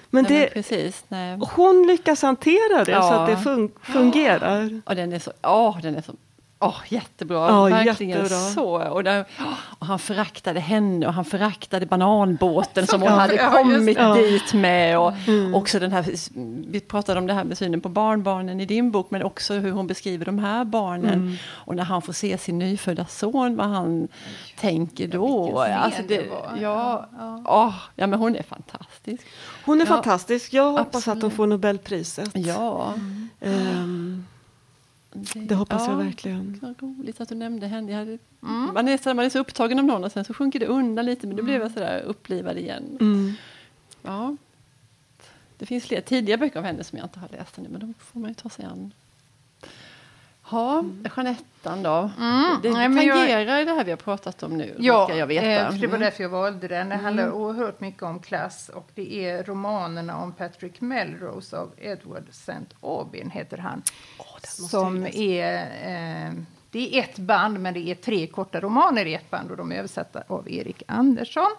Men, 0.10 0.24
det, 0.24 0.34
nej, 0.34 0.40
men 0.54 0.64
precis, 0.64 1.04
nej. 1.08 1.40
hon 1.56 1.88
lyckas 1.88 2.22
hantera 2.22 2.84
det 2.84 2.92
ja. 2.92 3.02
så 3.02 3.14
att 3.14 3.28
det 3.28 3.38
fun 3.38 3.72
fungerar. 3.82 4.82
Och 4.86 4.96
den 4.96 5.14
är 5.14 5.20
så, 5.20 5.32
oh, 5.44 5.82
den 5.82 5.96
är 5.96 6.02
så 6.02 6.14
Oh, 6.60 6.82
jättebra, 6.90 7.48
ja, 7.48 7.64
verkligen 7.64 8.18
jättebra. 8.18 8.40
så. 8.40 8.90
Och, 8.90 9.04
där, 9.04 9.26
och, 9.80 9.86
han 9.86 10.00
föraktade 10.00 10.60
henne 10.60 11.08
och 11.08 11.14
han 11.14 11.26
föraktade 11.26 11.86
bananbåten 11.86 12.88
som 12.88 13.02
hon 13.02 13.12
ja, 13.12 13.18
hade 13.18 13.38
kommit 13.38 13.98
ja. 13.98 14.14
dit 14.14 14.54
med. 14.54 15.00
Och 15.00 15.14
mm. 15.28 15.56
också 15.56 15.80
den 15.80 15.92
här, 15.92 16.06
vi 16.72 16.80
pratade 16.80 17.20
om 17.20 17.28
det 17.28 17.34
här 17.34 17.44
med 17.44 17.58
synen 17.58 17.82
på 17.82 17.90
barnbarnen 17.90 18.60
i 18.60 18.66
din 18.66 18.92
bok, 18.92 19.12
men 19.12 19.24
också 19.24 19.54
hur 19.54 19.72
hon 19.72 19.88
beskriver 19.88 20.26
de 20.26 20.40
här 20.40 20.66
barnen. 20.66 21.14
Mm. 21.14 21.36
Och 21.46 21.76
när 21.76 21.84
han 21.84 22.02
får 22.02 22.14
se 22.14 22.38
sin 22.38 22.60
nyfödda 22.60 23.06
son, 23.06 23.56
vad 23.56 23.68
han 23.68 24.08
tänker 24.60 25.08
då. 25.08 25.60
Alltså 25.60 26.02
det, 26.08 26.18
det 26.18 26.30
ja, 26.62 27.10
ja. 27.18 27.42
Oh, 27.46 27.76
ja, 27.96 28.08
men 28.08 28.20
hon 28.20 28.36
är 28.36 28.44
fantastisk. 28.44 29.24
Hon 29.66 29.82
är 29.82 29.86
fantastisk. 29.86 30.54
Jag 30.54 30.72
hoppas 30.72 30.96
Absolut. 30.96 31.18
att 31.18 31.24
hon 31.24 31.32
får 31.32 31.48
Nobelpriset. 31.48 32.32
Ja. 32.34 32.94
Mm. 32.96 33.30
Um, 33.42 34.26
det, 35.16 35.40
det 35.40 35.56
hoppas 35.56 35.84
ja, 35.88 35.92
jag 35.92 35.98
verkligen. 35.98 36.60
Vad 36.62 36.82
roligt 36.82 37.22
att 37.22 37.30
du 37.30 37.36
nämnde 37.36 37.68
henne. 37.68 37.94
Hade, 37.94 38.18
mm. 38.44 38.74
man, 38.74 38.88
är 38.88 38.98
så, 38.98 39.14
man 39.14 39.26
är 39.26 39.30
så 39.30 39.40
upptagen 39.40 39.80
av 39.80 39.86
någon 39.86 40.04
och 40.04 40.12
sen 40.12 40.26
så 40.26 40.34
sjunker 40.34 40.60
det 40.60 40.66
undan 40.66 41.06
lite 41.06 41.28
men 41.28 41.36
då 41.36 41.44
blev 41.44 41.62
jag 41.62 41.72
sådär 41.72 42.02
upplivad 42.02 42.58
igen. 42.58 42.98
Mm. 43.02 43.34
Ja. 44.02 44.38
Det 45.58 45.66
finns 45.66 45.86
fler 45.86 46.02
tidiga 46.02 46.38
böcker 46.38 46.60
av 46.60 46.66
henne 46.66 46.84
som 46.84 46.98
jag 46.98 47.06
inte 47.06 47.20
har 47.20 47.30
läst 47.30 47.58
ännu 47.58 47.70
men 47.70 47.80
de 47.80 47.94
får 48.00 48.20
man 48.20 48.30
ju 48.30 48.34
ta 48.34 48.50
sig 48.50 48.66
an. 48.66 48.94
Ja. 50.52 50.84
Jeanettan 51.16 51.84
då. 51.84 52.12
Mm. 52.20 52.62
Det 52.62 52.72
Nej, 52.72 52.96
tangerar 52.96 53.58
jag, 53.58 53.68
det 53.68 53.74
här 53.74 53.84
vi 53.84 53.92
har 53.92 53.98
pratat 53.98 54.44
om 54.44 54.58
nu. 54.58 54.76
Ja, 54.80 55.14
jag 55.14 55.28
veta. 55.28 55.46
Eh, 55.46 55.72
det 55.72 55.88
var 55.88 55.96
mm. 55.96 56.00
därför 56.00 56.24
jag 56.24 56.30
valde 56.30 56.68
den. 56.68 56.90
Det 56.90 56.96
handlar 56.96 57.24
mm. 57.24 57.36
oerhört 57.36 57.80
mycket 57.80 58.04
om 58.04 58.20
klass 58.20 58.70
och 58.70 58.88
det 58.96 59.26
är 59.26 59.44
romanerna 59.44 60.18
om 60.18 60.32
Patrick 60.32 60.82
Melrose 60.82 61.58
av 61.58 61.72
Edward 61.78 62.30
St. 62.30 62.54
Aubyn 62.82 63.30
heter 63.30 63.58
han. 63.58 63.82
Oh, 64.18 64.40
som 64.42 65.06
är, 65.06 65.54
eh, 65.84 66.34
det 66.72 66.98
är 66.98 67.04
ett 67.04 67.18
band 67.18 67.60
men 67.60 67.74
det 67.74 67.92
är 67.92 67.96
tre 67.96 68.28
korta 68.28 68.60
romaner 68.60 69.06
i 69.06 69.14
ett 69.14 69.30
band 69.30 69.52
och 69.52 69.58
de 69.58 69.72
är 69.72 69.76
översatta 69.76 70.24
av 70.28 70.52
Erik 70.52 70.84
Andersson. 70.88 71.56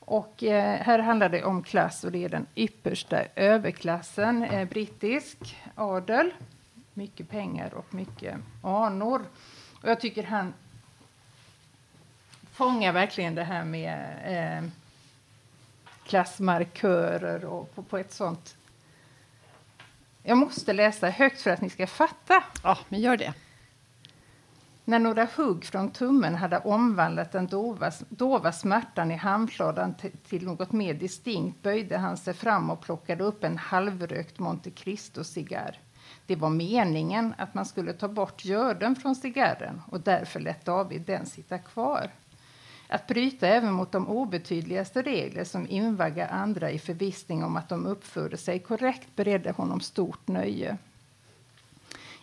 Och 0.00 0.42
eh, 0.42 0.80
här 0.80 0.98
handlar 0.98 1.28
det 1.28 1.44
om 1.44 1.62
klass 1.62 2.04
och 2.04 2.12
det 2.12 2.24
är 2.24 2.28
den 2.28 2.46
yppersta 2.56 3.22
överklassen, 3.36 4.42
eh, 4.42 4.68
brittisk 4.68 5.56
adel 5.74 6.30
mycket 6.98 7.28
pengar 7.28 7.74
och 7.74 7.94
mycket 7.94 8.36
anor. 8.62 9.24
Och 9.82 9.88
jag 9.88 10.00
tycker 10.00 10.22
han 10.22 10.54
fångar 12.52 12.92
verkligen 12.92 13.34
det 13.34 13.44
här 13.44 13.64
med 13.64 14.16
eh, 14.24 14.70
klassmarkörer 16.06 17.44
och 17.44 17.74
på, 17.74 17.82
på, 17.82 17.98
ett 17.98 18.12
sånt... 18.12 18.56
Jag 20.22 20.38
måste 20.38 20.72
läsa 20.72 21.08
högt 21.10 21.40
för 21.40 21.50
att 21.50 21.60
ni 21.60 21.70
ska 21.70 21.86
fatta. 21.86 22.44
Ja, 22.62 22.78
men 22.88 23.00
gör 23.00 23.16
det. 23.16 23.34
När 24.84 24.98
några 24.98 25.28
hugg 25.36 25.64
från 25.64 25.90
tummen 25.90 26.34
hade 26.34 26.58
omvandlat 26.58 27.32
den 27.32 27.46
dova, 27.46 27.92
dova 28.08 28.52
smärtan 28.52 29.10
i 29.10 29.16
handfladan 29.16 29.94
till 30.28 30.44
något 30.44 30.72
mer 30.72 30.94
distinkt 30.94 31.62
böjde 31.62 31.98
han 31.98 32.16
sig 32.16 32.34
fram 32.34 32.70
och 32.70 32.80
plockade 32.80 33.24
upp 33.24 33.44
en 33.44 33.58
halvrökt 33.58 34.38
Monte 34.38 34.70
Cristo-cigarr. 34.70 35.78
Det 36.28 36.36
var 36.36 36.50
meningen 36.50 37.34
att 37.38 37.54
man 37.54 37.64
skulle 37.64 37.92
ta 37.92 38.08
bort 38.08 38.44
görden 38.44 38.96
från 38.96 39.16
cigarren 39.16 39.82
och 39.90 40.00
därför 40.00 40.40
lät 40.40 40.64
David 40.64 41.02
den 41.02 41.26
sitta 41.26 41.58
kvar. 41.58 42.10
Att 42.88 43.06
bryta 43.06 43.48
även 43.48 43.72
mot 43.72 43.92
de 43.92 44.08
obetydligaste 44.08 45.02
regler 45.02 45.44
som 45.44 45.66
invaggar 45.68 46.28
andra 46.28 46.70
i 46.70 46.78
förvissning 46.78 47.44
om 47.44 47.56
att 47.56 47.68
de 47.68 47.86
uppförde 47.86 48.36
sig 48.36 48.58
korrekt 48.58 49.16
beredde 49.16 49.50
honom 49.50 49.80
stort 49.80 50.28
nöje. 50.28 50.76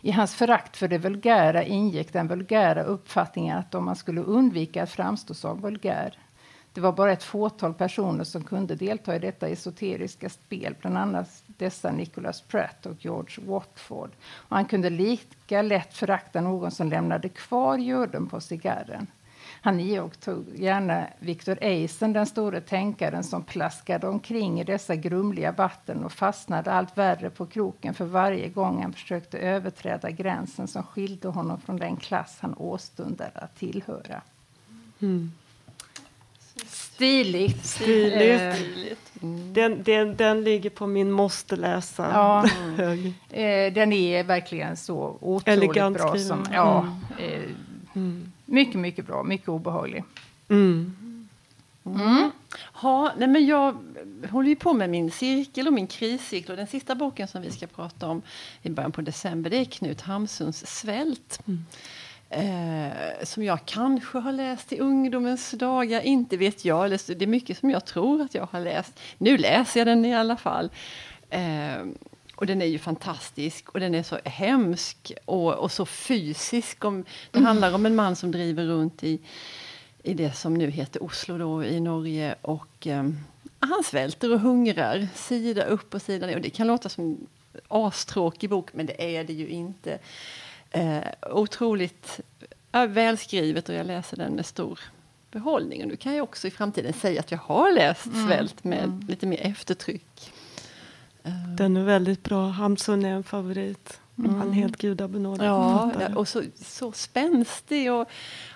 I 0.02 0.10
hans 0.10 0.34
förakt 0.34 0.76
för 0.76 0.88
det 0.88 0.98
vulgära 0.98 1.64
ingick 1.64 2.12
den 2.12 2.28
vulgära 2.28 2.82
uppfattningen 2.82 3.58
att 3.58 3.74
om 3.74 3.84
man 3.84 3.96
skulle 3.96 4.20
undvika 4.20 4.82
att 4.82 4.90
framstå 4.90 5.34
som 5.34 5.60
vulgär 5.60 6.18
det 6.76 6.82
var 6.82 6.92
bara 6.92 7.12
ett 7.12 7.22
fåtal 7.22 7.74
personer 7.74 8.24
som 8.24 8.44
kunde 8.44 8.74
delta 8.74 9.16
i 9.16 9.18
detta 9.18 9.48
esoteriska 9.48 10.28
spel, 10.28 10.74
bland 10.80 10.98
annat 10.98 11.44
dessa 11.46 11.92
Nicholas 11.92 12.40
Pratt 12.40 12.86
och 12.86 13.04
George 13.04 13.46
Watford. 13.46 14.10
Och 14.26 14.56
han 14.56 14.64
kunde 14.64 14.90
lika 14.90 15.62
lätt 15.62 15.94
förakta 15.94 16.40
någon 16.40 16.70
som 16.70 16.90
lämnade 16.90 17.28
kvar 17.28 17.78
görden 17.78 18.26
på 18.26 18.40
cigarren. 18.40 19.06
Han 19.60 19.80
iakttog 19.80 20.44
gärna 20.54 21.06
Victor 21.18 21.58
Eisen, 21.60 22.12
den 22.12 22.26
store 22.26 22.60
tänkaren 22.60 23.24
som 23.24 23.42
plaskade 23.42 24.08
omkring 24.08 24.60
i 24.60 24.64
dessa 24.64 24.96
grumliga 24.96 25.52
vatten 25.52 26.04
och 26.04 26.12
fastnade 26.12 26.72
allt 26.72 26.98
värre 26.98 27.30
på 27.30 27.46
kroken 27.46 27.94
för 27.94 28.04
varje 28.04 28.48
gång 28.48 28.82
han 28.82 28.92
försökte 28.92 29.38
överträda 29.38 30.10
gränsen 30.10 30.68
som 30.68 30.82
skilde 30.82 31.28
honom 31.28 31.60
från 31.60 31.76
den 31.76 31.96
klass 31.96 32.38
han 32.40 32.54
åstundade 32.58 33.30
att 33.34 33.56
tillhöra. 33.56 34.22
Mm. 35.00 35.32
Stiligt. 36.96 37.66
Stiligt. 37.66 38.42
Eh, 38.42 39.22
mm. 39.22 39.52
Den, 39.54 39.82
den, 39.82 40.16
den 40.16 40.44
ligger 40.44 40.70
på 40.70 40.86
min 40.86 41.10
måste 41.10 41.56
läsa. 41.56 42.10
Ja. 42.12 42.44
eh, 43.30 43.72
den 43.72 43.92
är 43.92 44.24
verkligen 44.24 44.76
så 44.76 45.18
otroligt 45.20 45.48
Elegant 45.48 45.96
bra. 45.96 46.18
Som, 46.18 46.46
ja, 46.52 46.86
mm. 47.18 47.32
eh, 47.32 47.42
mm. 47.94 48.32
Mycket, 48.44 48.80
mycket 48.80 49.06
bra. 49.06 49.22
Mycket 49.22 49.48
obehaglig. 49.48 50.04
Mm. 50.48 50.96
Mm. 51.86 52.30
Ja, 52.82 53.12
nej 53.16 53.28
men 53.28 53.46
jag 53.46 53.76
håller 54.30 54.48
ju 54.48 54.56
på 54.56 54.72
med 54.72 54.90
min 54.90 55.10
cirkel 55.10 55.66
och 55.66 55.72
min 55.72 55.86
kriscirkel. 55.86 56.50
Och 56.50 56.56
den 56.56 56.66
sista 56.66 56.94
boken 56.94 57.28
som 57.28 57.42
vi 57.42 57.50
ska 57.50 57.66
prata 57.66 58.08
om 58.08 58.22
i 58.62 58.70
början 58.70 58.92
på 58.92 59.00
december 59.00 59.50
det 59.50 59.56
är 59.56 59.64
Knut 59.64 60.00
Hamsuns 60.00 60.66
Svält. 60.66 61.40
Mm. 61.46 61.64
Eh, 62.30 63.24
som 63.24 63.42
jag 63.42 63.58
kanske 63.64 64.18
har 64.18 64.32
läst 64.32 64.72
i 64.72 64.78
ungdomens 64.78 65.50
dagar, 65.50 66.00
inte 66.00 66.36
vet 66.36 66.64
jag. 66.64 66.90
Det 66.90 67.22
är 67.22 67.26
mycket 67.26 67.58
som 67.58 67.70
jag 67.70 67.84
tror 67.84 68.22
att 68.22 68.34
jag 68.34 68.48
har 68.52 68.60
läst. 68.60 69.00
Nu 69.18 69.38
läser 69.38 69.80
jag 69.80 69.86
den 69.86 70.04
i 70.04 70.14
alla 70.14 70.36
fall. 70.36 70.70
Eh, 71.30 71.84
och 72.36 72.46
den 72.46 72.62
är 72.62 72.66
ju 72.66 72.78
fantastisk 72.78 73.68
och 73.68 73.80
den 73.80 73.94
är 73.94 74.02
så 74.02 74.18
hemsk 74.24 75.12
och, 75.24 75.54
och 75.54 75.72
så 75.72 75.86
fysisk. 75.86 76.84
Om, 76.84 77.04
det 77.30 77.38
mm. 77.38 77.46
handlar 77.46 77.74
om 77.74 77.86
en 77.86 77.94
man 77.94 78.16
som 78.16 78.30
driver 78.30 78.64
runt 78.64 79.04
i, 79.04 79.20
i 80.02 80.14
det 80.14 80.32
som 80.32 80.54
nu 80.54 80.70
heter 80.70 81.02
Oslo 81.02 81.38
då, 81.38 81.64
i 81.64 81.80
Norge. 81.80 82.34
Och 82.42 82.86
eh, 82.86 83.10
han 83.58 83.84
svälter 83.84 84.32
och 84.32 84.40
hungrar, 84.40 85.08
sida 85.14 85.64
upp 85.64 85.94
och 85.94 86.02
sida 86.02 86.26
ner. 86.26 86.36
Och 86.36 86.42
det 86.42 86.50
kan 86.50 86.66
låta 86.66 86.88
som 86.88 87.04
en 87.04 87.26
astråkig 87.68 88.50
bok, 88.50 88.70
men 88.72 88.86
det 88.86 89.16
är 89.16 89.24
det 89.24 89.32
ju 89.32 89.48
inte. 89.48 89.98
Eh, 90.70 91.02
otroligt 91.30 92.20
välskrivet 92.88 93.68
och 93.68 93.74
jag 93.74 93.86
läser 93.86 94.16
den 94.16 94.32
med 94.32 94.46
stor 94.46 94.80
behållning. 95.30 95.82
Och 95.82 95.88
nu 95.88 95.96
kan 95.96 96.14
jag 96.14 96.24
också 96.24 96.48
i 96.48 96.50
framtiden 96.50 96.92
säga 96.92 97.20
att 97.20 97.30
jag 97.30 97.38
har 97.38 97.72
läst 97.74 98.06
mm. 98.06 98.26
Svält 98.26 98.64
med 98.64 98.84
mm. 98.84 99.00
lite 99.08 99.26
mer 99.26 99.40
eftertryck. 99.46 100.32
Den 101.56 101.76
är 101.76 101.84
väldigt 101.84 102.22
bra. 102.22 102.48
Hamsun 102.48 103.04
är 103.04 103.10
en 103.10 103.24
favorit. 103.24 104.00
Mm. 104.18 104.34
Han 104.34 104.48
är 104.48 104.52
helt 104.52 104.76
gudabenådad 104.76 105.46
ja, 105.46 105.90
och 106.14 106.28
så, 106.28 106.42
så 106.54 106.92
spänstig 106.92 107.92
och 107.92 108.08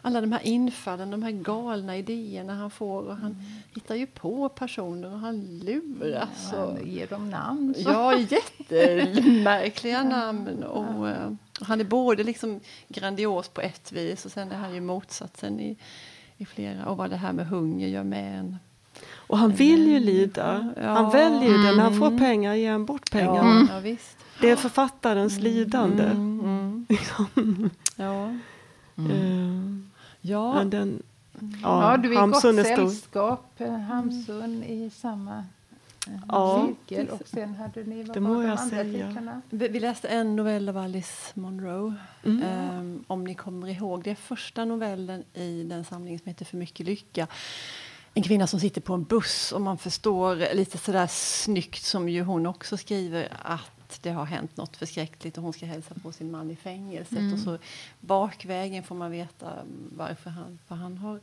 alla 0.03 0.21
de 0.21 0.33
här 0.33 0.47
infallen, 0.47 1.11
de 1.11 1.23
här 1.23 1.31
galna 1.31 1.97
idéerna 1.97 2.55
han 2.55 2.71
får. 2.71 3.03
Och 3.03 3.17
han 3.17 3.33
mm. 3.33 3.45
hittar 3.75 3.95
ju 3.95 4.07
på 4.07 4.49
personer 4.49 5.13
och 5.13 5.19
han 5.19 5.61
luras. 5.65 6.49
Ja, 6.53 6.59
han 6.59 6.91
ger 6.91 7.07
dem 7.07 7.31
namn. 7.31 7.75
Så. 7.75 7.91
Ja, 7.91 8.15
jättemärkliga 8.19 10.03
namn. 10.09 10.63
Och, 10.63 11.07
uh, 11.07 11.33
han 11.61 11.81
är 11.81 11.85
både 11.85 12.25
liksom 12.25 12.61
grandios 12.89 13.49
på 13.49 13.61
ett 13.61 13.93
vis 13.93 14.25
och 14.25 14.33
sen 14.33 14.53
är 14.53 14.57
han 14.57 14.75
ju 14.75 14.81
motsatsen 14.81 15.61
i, 15.61 15.77
i 16.37 16.45
flera. 16.47 16.87
Och 16.87 16.97
vad 16.97 17.11
det 17.11 17.17
här 17.17 17.33
med 17.33 17.47
hunger 17.47 17.89
gör 17.89 18.05
med 18.05 18.39
en. 18.39 18.57
Och 19.13 19.39
han 19.39 19.51
vill 19.51 19.89
ju 19.89 19.99
lida. 19.99 20.75
Ja. 20.77 20.89
Han 20.89 21.11
väljer 21.11 21.51
ju 21.51 21.59
det. 21.59 21.77
När 21.77 21.83
han 21.83 21.99
får 21.99 22.07
mm. 22.07 22.19
pengar 22.19 22.55
ger 22.55 22.73
han 22.73 22.85
bort 22.85 23.11
pengarna. 23.11 23.69
Ja, 23.71 23.89
ja, 23.89 23.97
det 24.41 24.51
är 24.51 24.57
författarens 24.57 25.33
mm. 25.33 25.45
lidande. 25.45 26.05
Mm. 26.05 26.87
mm. 27.37 27.71
ja. 27.97 28.35
Mm. 28.97 29.91
Ja, 30.21 30.65
den, 30.67 31.03
ja, 31.63 31.91
ja, 31.91 31.97
du 31.97 32.15
är 32.15 32.27
i 32.27 32.31
gott 32.31 32.41
sällskap. 32.41 33.61
Hamsun 33.89 34.65
i 34.65 34.91
samma 34.91 35.45
ja, 36.29 36.67
cirkel. 36.67 37.09
Och 37.09 37.29
sen 37.29 37.55
hade 37.55 37.85
ni, 37.85 38.03
vad 38.03 38.17
det 38.17 38.21
må 38.21 38.43
jag 38.43 38.61
säga. 38.61 39.43
Vi 39.51 39.81
läste 39.81 40.09
en 40.09 40.37
novell 40.37 40.69
av 40.69 40.77
Alice 40.77 41.41
Munro. 41.41 41.95
Mm. 42.25 42.79
Um, 42.79 43.05
om 43.07 43.25
ni 43.25 43.35
kommer 43.35 43.69
ihåg. 43.69 44.03
Det 44.05 44.11
är 44.11 44.15
första 44.15 44.65
novellen 44.65 45.25
i 45.35 45.63
den 45.63 45.85
samlingen 45.85 46.19
som 46.19 46.29
heter 46.29 46.45
För 46.45 46.57
mycket 46.57 46.87
lycka. 46.87 47.27
En 48.15 48.23
kvinna 48.23 48.47
som 48.47 48.61
sitter 48.61 48.81
på 48.81 48.95
en 48.95 49.05
buss 49.05 49.53
och 49.53 49.61
man 49.61 49.79
förstår 49.79 50.55
lite 50.55 50.79
sådär 50.79 51.07
snyggt 51.07 51.83
som 51.83 52.09
ju 52.09 52.23
hon 52.23 52.47
också 52.47 52.77
skriver 52.77 53.29
att 53.43 54.03
det 54.03 54.11
har 54.11 54.25
hänt 54.25 54.57
något 54.57 54.77
förskräckligt 54.77 55.37
och 55.37 55.45
hon 55.45 55.53
ska 55.53 55.67
hälsa 55.67 55.95
på 56.03 56.13
sin 56.13 56.31
man 56.31 56.51
i 56.51 56.57
fängelset. 56.57 57.19
Mm. 57.19 57.33
Och 57.33 57.39
så 57.39 57.59
bakvägen 58.01 58.83
får 58.83 58.95
man 58.95 59.11
veta 59.11 59.53
varför 59.97 60.31
han, 60.31 60.59
för 60.69 60.75
han 60.75 60.99
har 60.99 61.21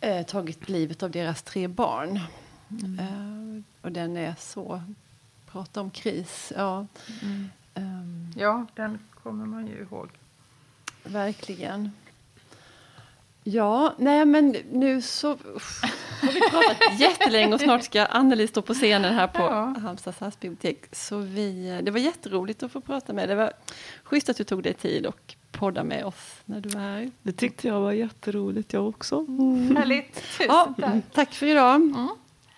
eh, 0.00 0.26
tagit 0.26 0.68
livet 0.68 1.02
av 1.02 1.10
deras 1.10 1.42
tre 1.42 1.68
barn. 1.68 2.20
Mm. 2.82 2.98
Uh, 2.98 3.62
och 3.82 3.92
den 3.92 4.16
är 4.16 4.34
så... 4.38 4.82
Prata 5.52 5.80
om 5.80 5.90
kris. 5.90 6.52
Ja. 6.56 6.86
Mm. 7.22 7.50
Um, 7.74 8.32
ja, 8.36 8.66
den 8.74 8.98
kommer 9.22 9.46
man 9.46 9.66
ju 9.66 9.82
ihåg. 9.82 10.08
Verkligen. 11.04 11.92
Ja, 13.44 13.94
nej 13.98 14.24
men 14.26 14.56
nu 14.72 15.02
så 15.02 15.28
har 15.28 16.32
vi 16.32 16.40
pratat 16.40 17.00
jättelänge 17.00 17.54
och 17.54 17.60
snart 17.60 17.84
ska 17.84 18.06
Anneli 18.06 18.48
stå 18.48 18.62
på 18.62 18.74
scenen 18.74 19.14
här 19.14 19.26
på 19.26 19.42
ja. 19.42 19.74
Halmstad 19.82 20.14
stadsbibliotek. 20.14 20.84
Så 20.92 21.18
vi, 21.18 21.80
det 21.82 21.90
var 21.90 21.98
jätteroligt 21.98 22.62
att 22.62 22.72
få 22.72 22.80
prata 22.80 23.12
med 23.12 23.28
dig. 23.28 23.36
Det 23.36 23.42
var 23.42 23.52
schysst 24.02 24.28
att 24.28 24.36
du 24.36 24.44
tog 24.44 24.62
dig 24.62 24.74
tid 24.74 25.06
och 25.06 25.34
podda 25.50 25.84
med 25.84 26.04
oss 26.04 26.40
när 26.44 26.60
du 26.60 26.68
var 26.68 26.80
här. 26.80 27.10
Det 27.22 27.32
tyckte 27.32 27.68
jag 27.68 27.80
var 27.80 27.92
jätteroligt 27.92 28.72
jag 28.72 28.88
också. 28.88 29.18
Mm. 29.18 29.76
Härligt, 29.76 30.14
tusen 30.14 30.46
ja, 30.48 30.74
tack. 30.80 31.04
Tack 31.12 31.34
för 31.34 31.46
idag. 31.46 31.74
Mm. 31.74 32.08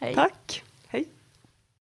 Hej. 0.02 0.14
Tack. 0.14 0.71